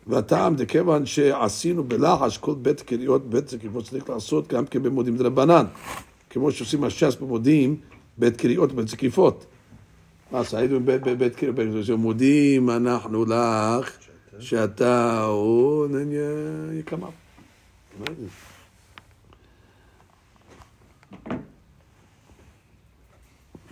[0.06, 5.16] והטעם זה כיוון שעשינו בלחש כל בית קריאות, בית זקיפות צריך לעשות גם כן במודים
[5.16, 5.64] דרבנן.
[6.30, 7.76] כמו שעושים הש"ס במודים,
[8.18, 8.70] בית קריאות.
[10.32, 11.56] מה, אז היינו בבית בית קריאות,
[11.98, 13.90] מודים אנחנו לך,
[14.38, 15.86] שאתה הוא.
[17.98, 18.30] Amazing.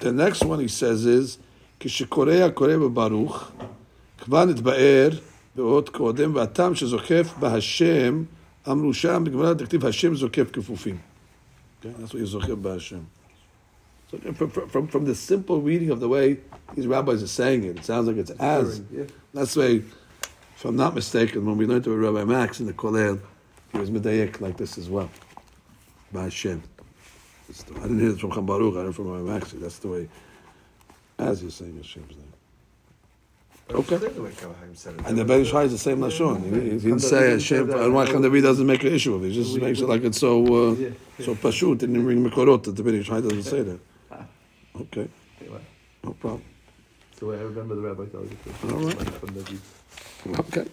[0.01, 1.39] The next one he says is,
[1.81, 3.51] כשקורא קורא בברוך,
[4.19, 5.09] כבר נתבאר
[5.58, 8.24] באות קודם, והטעם שזוקף בהשם,
[8.72, 10.98] אמרו שם, בגמרא דכתיב השם זוקף כפופים.
[11.82, 13.00] Okay, that's what you זוקף בהשם.
[14.12, 16.38] So from, from, from the simple reading of the way
[16.76, 18.82] these rabbis are saying it, it sounds like it's as.
[18.92, 19.06] Yeah.
[19.34, 19.76] That's the way,
[20.56, 23.20] if I'm not mistaken, when we learned to Rabbi Max in the Kollel,
[23.72, 25.10] he was medayek like this as well.
[26.14, 26.62] Bahashem.
[27.48, 29.52] That's the- I didn't hear it from Cham Baruch, I heard it from Rabbi Max.
[29.54, 30.10] That's the way,
[31.18, 32.27] as you're saying Hashem's name.
[33.71, 33.99] Okay.
[33.99, 35.07] Clearly what Kaf HaChaim said it.
[35.07, 36.43] And the Ben Ish Chai is the same Lashon.
[36.45, 39.29] He, he didn't say Hashem, and why Cham David doesn't make an issue of it.
[39.29, 40.75] He just makes it like it's so, uh,
[41.23, 43.79] so pashut, didn't bring Mekorot that the Ben Ish Chai doesn't say that.
[44.81, 45.09] Okay,
[46.05, 46.43] no problem.
[47.11, 48.61] That's the way I remember the rabbi telling it.
[48.61, 48.75] too.
[48.75, 48.97] All right.
[48.97, 50.65] Like from the- Okay.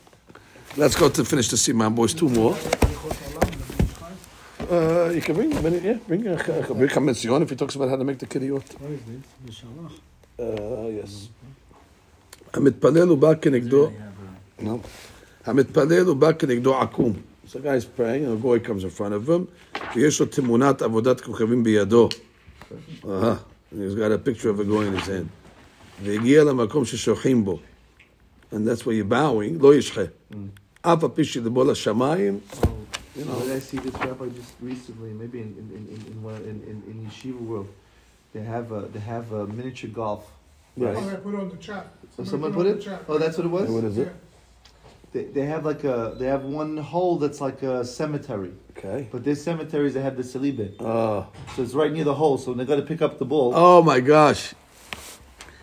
[0.77, 2.13] Let's go to finish the Siman, boys.
[2.13, 2.55] Two more.
[4.69, 6.35] Uh, you can bring, bring yeah, bring, uh,
[6.73, 8.79] bring Chametzion if he talks about how to make the kiriot.
[8.79, 9.63] What is this?
[9.63, 9.91] Bishalach.
[10.39, 11.29] Uh, yes.
[12.54, 13.90] המתפלל הוא בא כנגדו,
[14.60, 14.64] no.
[15.46, 17.12] המתפלל הוא בא כנגדו עקום.
[17.46, 19.46] So the guy's praying, and a boy comes in front of him,
[19.96, 22.08] ויש לו תמונת עבודת כוכבים בידו.
[23.08, 23.34] אהה,
[23.72, 25.28] he's got a picture of a guy in his hand.
[26.04, 27.58] והגיע למקום ששוכחים בו.
[28.52, 30.02] And that's where you're bowing, לא ישחה.
[30.82, 32.38] אף על פי שדבו לשמיים,
[33.16, 35.10] You know, did I see this rabbi just recently?
[35.22, 37.68] Maybe in in in in in, one- in, in, in yeshiva world,
[38.34, 40.24] they have a they have a miniature golf.
[40.77, 40.97] Yes.
[40.99, 41.87] Oh, I put on the chat.
[42.15, 42.81] So someone put, it?
[42.81, 43.03] Chat.
[43.07, 43.69] Oh, that's what it was?
[43.69, 44.13] What is it?
[45.13, 48.51] They, they have like a, they have one hole that's like a cemetery.
[48.77, 49.07] Okay.
[49.11, 50.75] But there's cemeteries that have the salibe.
[50.79, 50.85] Oh.
[50.85, 51.25] Uh.
[51.55, 53.53] So it's right near the hole, so they got to pick up the ball.
[53.55, 54.53] Oh my gosh.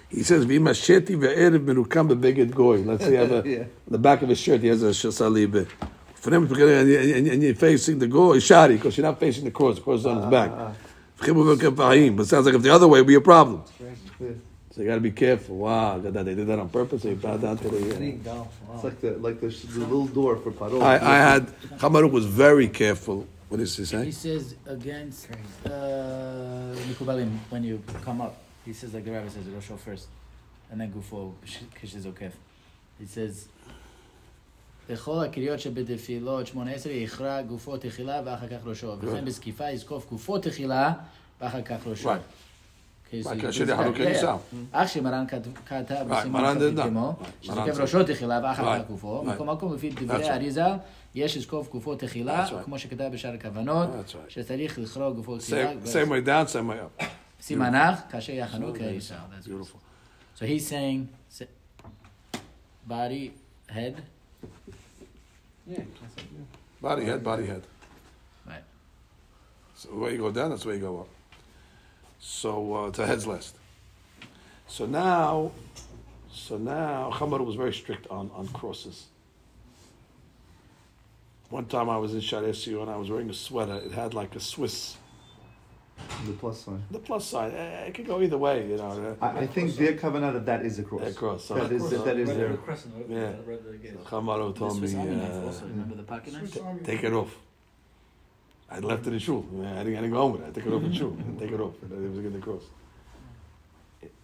[0.09, 3.15] He says, "V'imasheti ve'erev merukam bebeged goy." Let's see.
[3.15, 3.65] have a, yeah.
[3.89, 5.67] the back of his shirt, he has a shasalibe.
[6.15, 9.77] For him, and you're facing the goy, shari, because you're not facing the cross.
[9.77, 10.51] The cross is on his back.
[10.51, 10.73] Uh,
[11.25, 13.65] uh, but sounds like if the other way, would be a problem.
[14.72, 14.76] Yeah.
[14.76, 15.58] So you got to be careful.
[15.58, 17.04] Wow, they did that on purpose.
[17.04, 17.78] They bowed down to the.
[18.74, 20.82] It's like the like the, sh- the little door for paro.
[20.82, 21.44] I, I had
[21.82, 23.26] Hamaruk was very careful.
[23.50, 24.12] What does he he say?
[24.12, 25.30] says against
[25.66, 25.70] uh,
[26.88, 28.36] Mikubalim when you come up.
[28.66, 30.08] He says like the rabbi says, Rosho first.
[30.72, 31.32] and then גופו
[31.82, 32.32] כשזוקף.
[33.02, 33.48] It says,
[34.90, 40.40] לכל הקריאות שבתפילות שמונה עשרה יכרע גופו תחילה ואחר כך ראשו, וכן בזקיפה יזקוף גופו
[40.40, 40.94] תחילה
[41.42, 42.10] ואחר כך ראשו.
[43.12, 43.14] Right.
[43.14, 44.36] Okay, so Right, you- כאשר יחלוקי ניסה.
[44.72, 47.22] אח שמרן כת- כתב Right, בסימן מרן did כ"ג, not.
[47.24, 49.26] Right, שזוקף מרן ראשו תחילה ואחר Right, כך גופו, right.
[49.34, 50.32] מכל מקום לפי That's דברי right.
[50.32, 50.66] אריזה,
[51.16, 52.64] יש לזקוף גופו תחילה, That's right.
[52.66, 54.30] כמו שכתב בשאר הכוונות, That's right.
[54.30, 57.04] שצריך לכרוע גופו תחילה, Same, same way down, same way up.
[57.42, 59.16] סימן אח, כאשר יחנו כאריזה.
[59.16, 59.78] That's Beautiful.
[60.40, 61.42] So he's saying s-
[62.88, 63.32] body,
[63.70, 63.96] head,
[65.70, 65.82] Yeah, that's
[66.18, 66.88] it, yeah.
[66.88, 67.64] Body head, body head.
[68.52, 68.64] right.
[69.80, 71.10] So the way you go down, that's the way you go up.
[72.33, 73.57] So uh, to head's last.
[74.69, 75.51] So now,
[76.33, 79.07] so now Chamar was very strict on, on crosses.
[81.51, 83.75] One time I was in Sharesu and I was wearing a sweater.
[83.85, 84.97] It had like a Swiss,
[86.25, 86.83] The plus sign.
[86.93, 87.53] the plus side.
[87.55, 89.17] eh, It could go either way, you know.
[89.21, 91.03] I, I think their covenant that that is a cross.
[91.11, 92.57] A cross, so- That is that is their.
[93.09, 93.33] Yeah.
[94.09, 96.53] Chamar told me, Swiss Army knife uh, also, remember the pocket knife?
[96.53, 97.37] Swiss take it off.
[98.73, 99.45] I left it in shul.
[99.53, 100.49] I didn't, I didn't go home with it.
[100.49, 101.17] I took it off in shul.
[101.39, 101.75] Take it off.
[101.83, 102.63] It was against the cross.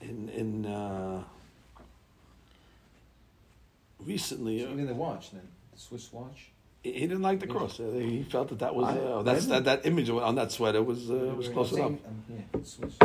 [0.00, 1.22] In in uh,
[4.00, 5.42] recently, uh, Even the watch, then
[5.72, 6.50] the Swiss watch.
[6.82, 7.78] he he didn't like the cross.
[7.80, 10.50] Uh, he felt that that was uh, I that's didn't- that, that image on that
[10.52, 12.06] sweater was uh, was close Same, enough.
[12.06, 12.96] um, yeah, Swiss.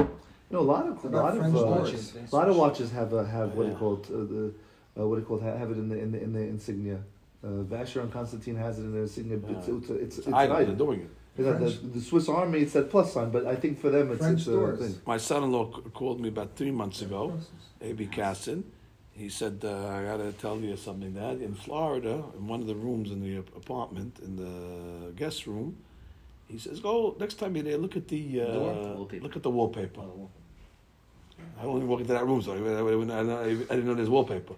[0.51, 2.13] No, a lot of a about lot of uh, watches?
[2.31, 3.73] a lot of watches have a, have what do Yeah.
[3.73, 4.05] you call it?
[4.07, 4.53] Uh, the
[4.99, 5.57] uh, what do you call it?
[5.57, 6.99] Have it in the in the, in the insignia.
[7.43, 9.37] Uh, Vacheron Constantin has it in their insignia.
[9.37, 9.75] It's, Yeah.
[9.75, 10.55] it's, it's, it's, It's item.
[10.55, 10.75] an item.
[10.77, 11.09] doing it.
[11.37, 14.11] You know, the, the Swiss Army, it's that plus sign, but I think for them
[14.11, 14.79] it's, French it's a doors.
[14.79, 15.01] thing.
[15.07, 17.39] My son-in-law c- called me about three months ago.
[17.81, 18.05] A.B.
[18.07, 18.63] Casson.
[19.15, 21.41] He said, uh, I got to tell you something, Dad.
[21.41, 25.77] In Florida, in one of the rooms in the apartment, in the guest room,
[26.47, 28.73] he says, go, next time you're there, look at the, uh, Door?
[28.95, 29.23] Wallpaper.
[29.23, 30.01] look at the wallpaper.
[31.59, 34.53] I only walk into that room, so I, I, I, I didn't know there's wallpaper.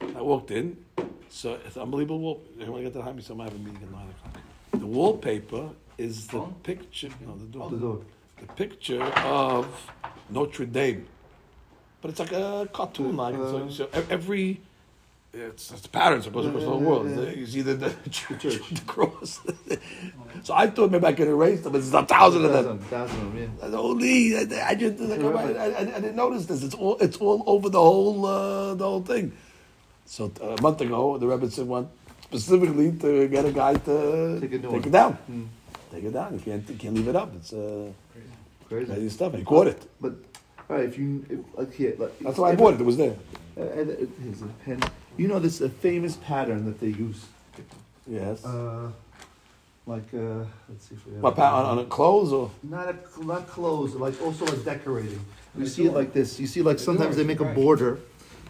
[0.00, 0.76] I walked in,
[1.28, 2.18] so it's unbelievable.
[2.20, 4.42] Wall- when I get to the Happy, so I have a meeting at 9 o'clock.
[4.80, 7.98] The wallpaper is the picture, no, the door The door.
[8.40, 9.66] the picture of
[10.30, 11.06] Notre Dame,
[12.00, 14.60] but it's like a cartoon, like so, so e- every.
[15.32, 17.36] It's, it's patterns supposed across the whole world.
[17.36, 19.40] You see the, the church, the cross.
[20.42, 22.78] so I thought maybe I could erase them, but there's a thousand of them.
[22.78, 26.46] Thousand, thousand of them, That's only I, I just like, I, I, I didn't notice
[26.46, 26.62] this.
[26.62, 29.32] It's all it's all over the whole uh, the whole thing.
[30.06, 31.88] So uh, a month ago, the Rebbe said went
[32.22, 35.12] specifically to get a guy to Take a take it down.
[35.28, 35.44] Hmm.
[35.92, 36.34] Take it down.
[36.34, 37.34] You can't you can't leave it up.
[37.36, 37.90] It's uh.
[38.68, 38.86] Crazy.
[38.86, 39.34] crazy stuff.
[39.34, 39.80] He caught it.
[40.00, 40.12] But
[40.68, 42.80] all right, if you if, like here, like, That's why I bought it.
[42.80, 43.14] It was there.
[43.56, 44.82] Uh, and, uh, here's a pen.
[45.16, 47.24] You know this a famous pattern that they use.
[48.08, 48.44] Yes.
[48.44, 48.90] Uh,
[49.86, 51.22] like uh, let's see if we have.
[51.22, 52.50] what, pa- on, on clothes or?
[52.64, 55.24] Not a, not clothes, like also like decorating.
[55.56, 56.40] You The see it like this.
[56.40, 58.00] You see like The sometimes they make a border.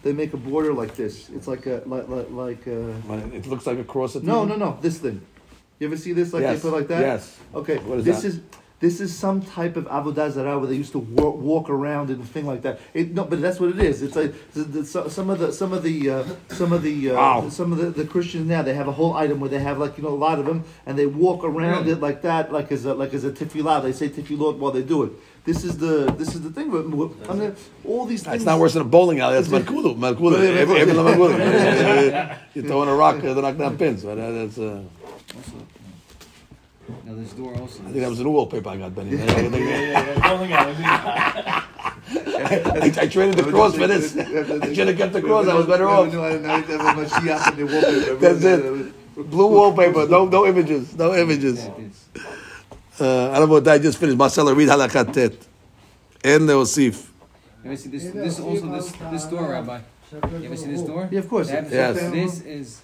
[0.01, 1.29] They make a border like this.
[1.29, 4.23] It's like a like like, like uh, When it, it looks like a cross at
[4.23, 4.49] the no end?
[4.49, 5.21] no no this thing.
[5.79, 6.61] You ever see this like yes.
[6.61, 7.01] they put like that?
[7.01, 7.37] Yes.
[7.53, 7.77] Okay.
[7.77, 8.27] What is this that?
[8.29, 8.41] is
[8.79, 12.23] this is some type of avodah zarah where they used to walk, walk around and
[12.29, 12.79] thing like that.
[12.93, 14.03] It, no, but that's what it is.
[14.03, 17.11] It's like the, the, so- some of the some of the uh, some of the
[17.11, 17.49] uh, Wow.
[17.49, 19.97] some of the, the Christians now they have a whole item where they have like
[19.97, 21.93] you know a lot of them and they walk around Really?
[21.93, 23.81] it like that like as a like as a tefillah.
[23.81, 25.11] They say tefillot while they do it.
[25.43, 26.69] This is the this is the thing.
[26.69, 26.85] But
[27.31, 28.35] I mean, all these things.
[28.35, 29.41] It's not worse than a bowling alley.
[29.41, 29.97] That's Malkulu.
[29.97, 30.37] Malkulu.
[30.37, 32.37] Yeah, yeah, Every- every yeah.
[32.53, 34.03] You're throwing a rock uh, to knock down pins.
[34.03, 34.81] But uh,
[35.33, 37.79] that's, uh, Now this door also.
[37.83, 39.17] I think that was a new wallpaper I got, Benny.
[39.19, 39.23] I,
[42.09, 44.15] I, I traded the cross for this.
[44.15, 45.47] I should have kept the cross.
[45.47, 46.11] I was better off.
[48.21, 48.93] That's it.
[49.29, 50.07] Blue wallpaper.
[50.07, 50.95] No, no images.
[50.95, 51.65] No images.
[51.65, 52.05] Yeah, it is.
[53.01, 54.17] Uh, I don't know what I just finished.
[54.17, 55.33] Marcella, read halakat tet.
[56.23, 57.07] En leosif.
[57.63, 58.03] You ever see this?
[58.11, 59.79] This also this this door, Rabbi.
[60.11, 61.09] You ever see this door?
[61.11, 61.49] Yeah, of course.
[61.49, 61.99] Yes.
[62.11, 62.81] This is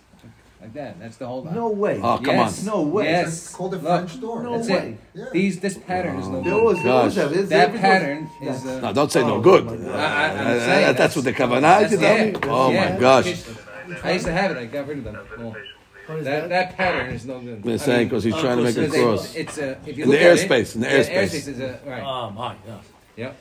[0.63, 0.99] like that.
[0.99, 1.43] That's the whole.
[1.43, 1.99] No way.
[2.01, 2.59] Oh, come yes.
[2.61, 2.65] on.
[2.65, 3.05] No way.
[3.05, 3.27] Yes.
[3.27, 4.41] It's called a Look, French door.
[4.43, 4.97] No That's way.
[5.13, 5.19] it.
[5.19, 5.25] Yeah.
[5.33, 6.63] These this pattern is no There good.
[6.63, 7.15] was, there was Gosh.
[7.15, 7.31] that.
[7.33, 8.65] There's- That there's- pattern is.
[8.65, 9.67] Uh, No, don't say no Oh, good.
[9.67, 11.91] Uh, I- I'm uh, saying that's that's- what the kavanah is.
[11.91, 12.93] You yeah, Oh yeah.
[12.93, 13.25] my gosh.
[14.03, 14.57] I used to have it.
[14.57, 15.17] I got rid of them.
[15.39, 15.55] Oh.
[16.05, 17.63] What is That, that pattern is no good.
[17.63, 19.35] They're saying because he's trying to make a cross.
[19.35, 21.33] It's a if you In the look at it- airspace, in the airspace.
[21.47, 22.03] is a right.
[22.03, 22.81] Oh my god.
[23.17, 23.35] Yep.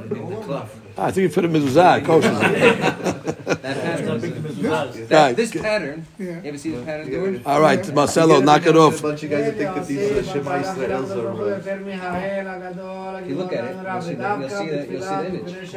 [0.00, 0.76] In the cloth.
[0.98, 2.30] Ah, I think you put a mezuzah, kosher.
[2.30, 4.58] That pattern is
[5.08, 5.36] That, Right.
[5.36, 6.40] this pattern, you Yeah.
[6.48, 7.42] ever see the pattern doing?
[7.46, 9.00] All right, Marcelo, knock it A off.
[9.02, 11.28] bunch of guys that think that these uh, Shema Israels are.
[11.28, 11.58] Uh,
[13.22, 15.70] If you look at it, you'll see that- you'll see that- you'll see the image.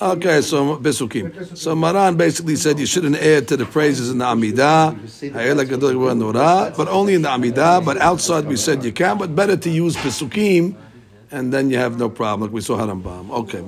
[0.00, 1.56] Okay, so Besukim.
[1.56, 4.94] So Maran basically said you shouldn't add to the praises in the Amidah,
[6.76, 9.96] but only in the Amidah, but outside we said you can, but better to use
[9.96, 10.76] Besukim,
[11.32, 12.42] and then you have no problem.
[12.42, 13.30] Like we saw Harambam.
[13.30, 13.60] Okay,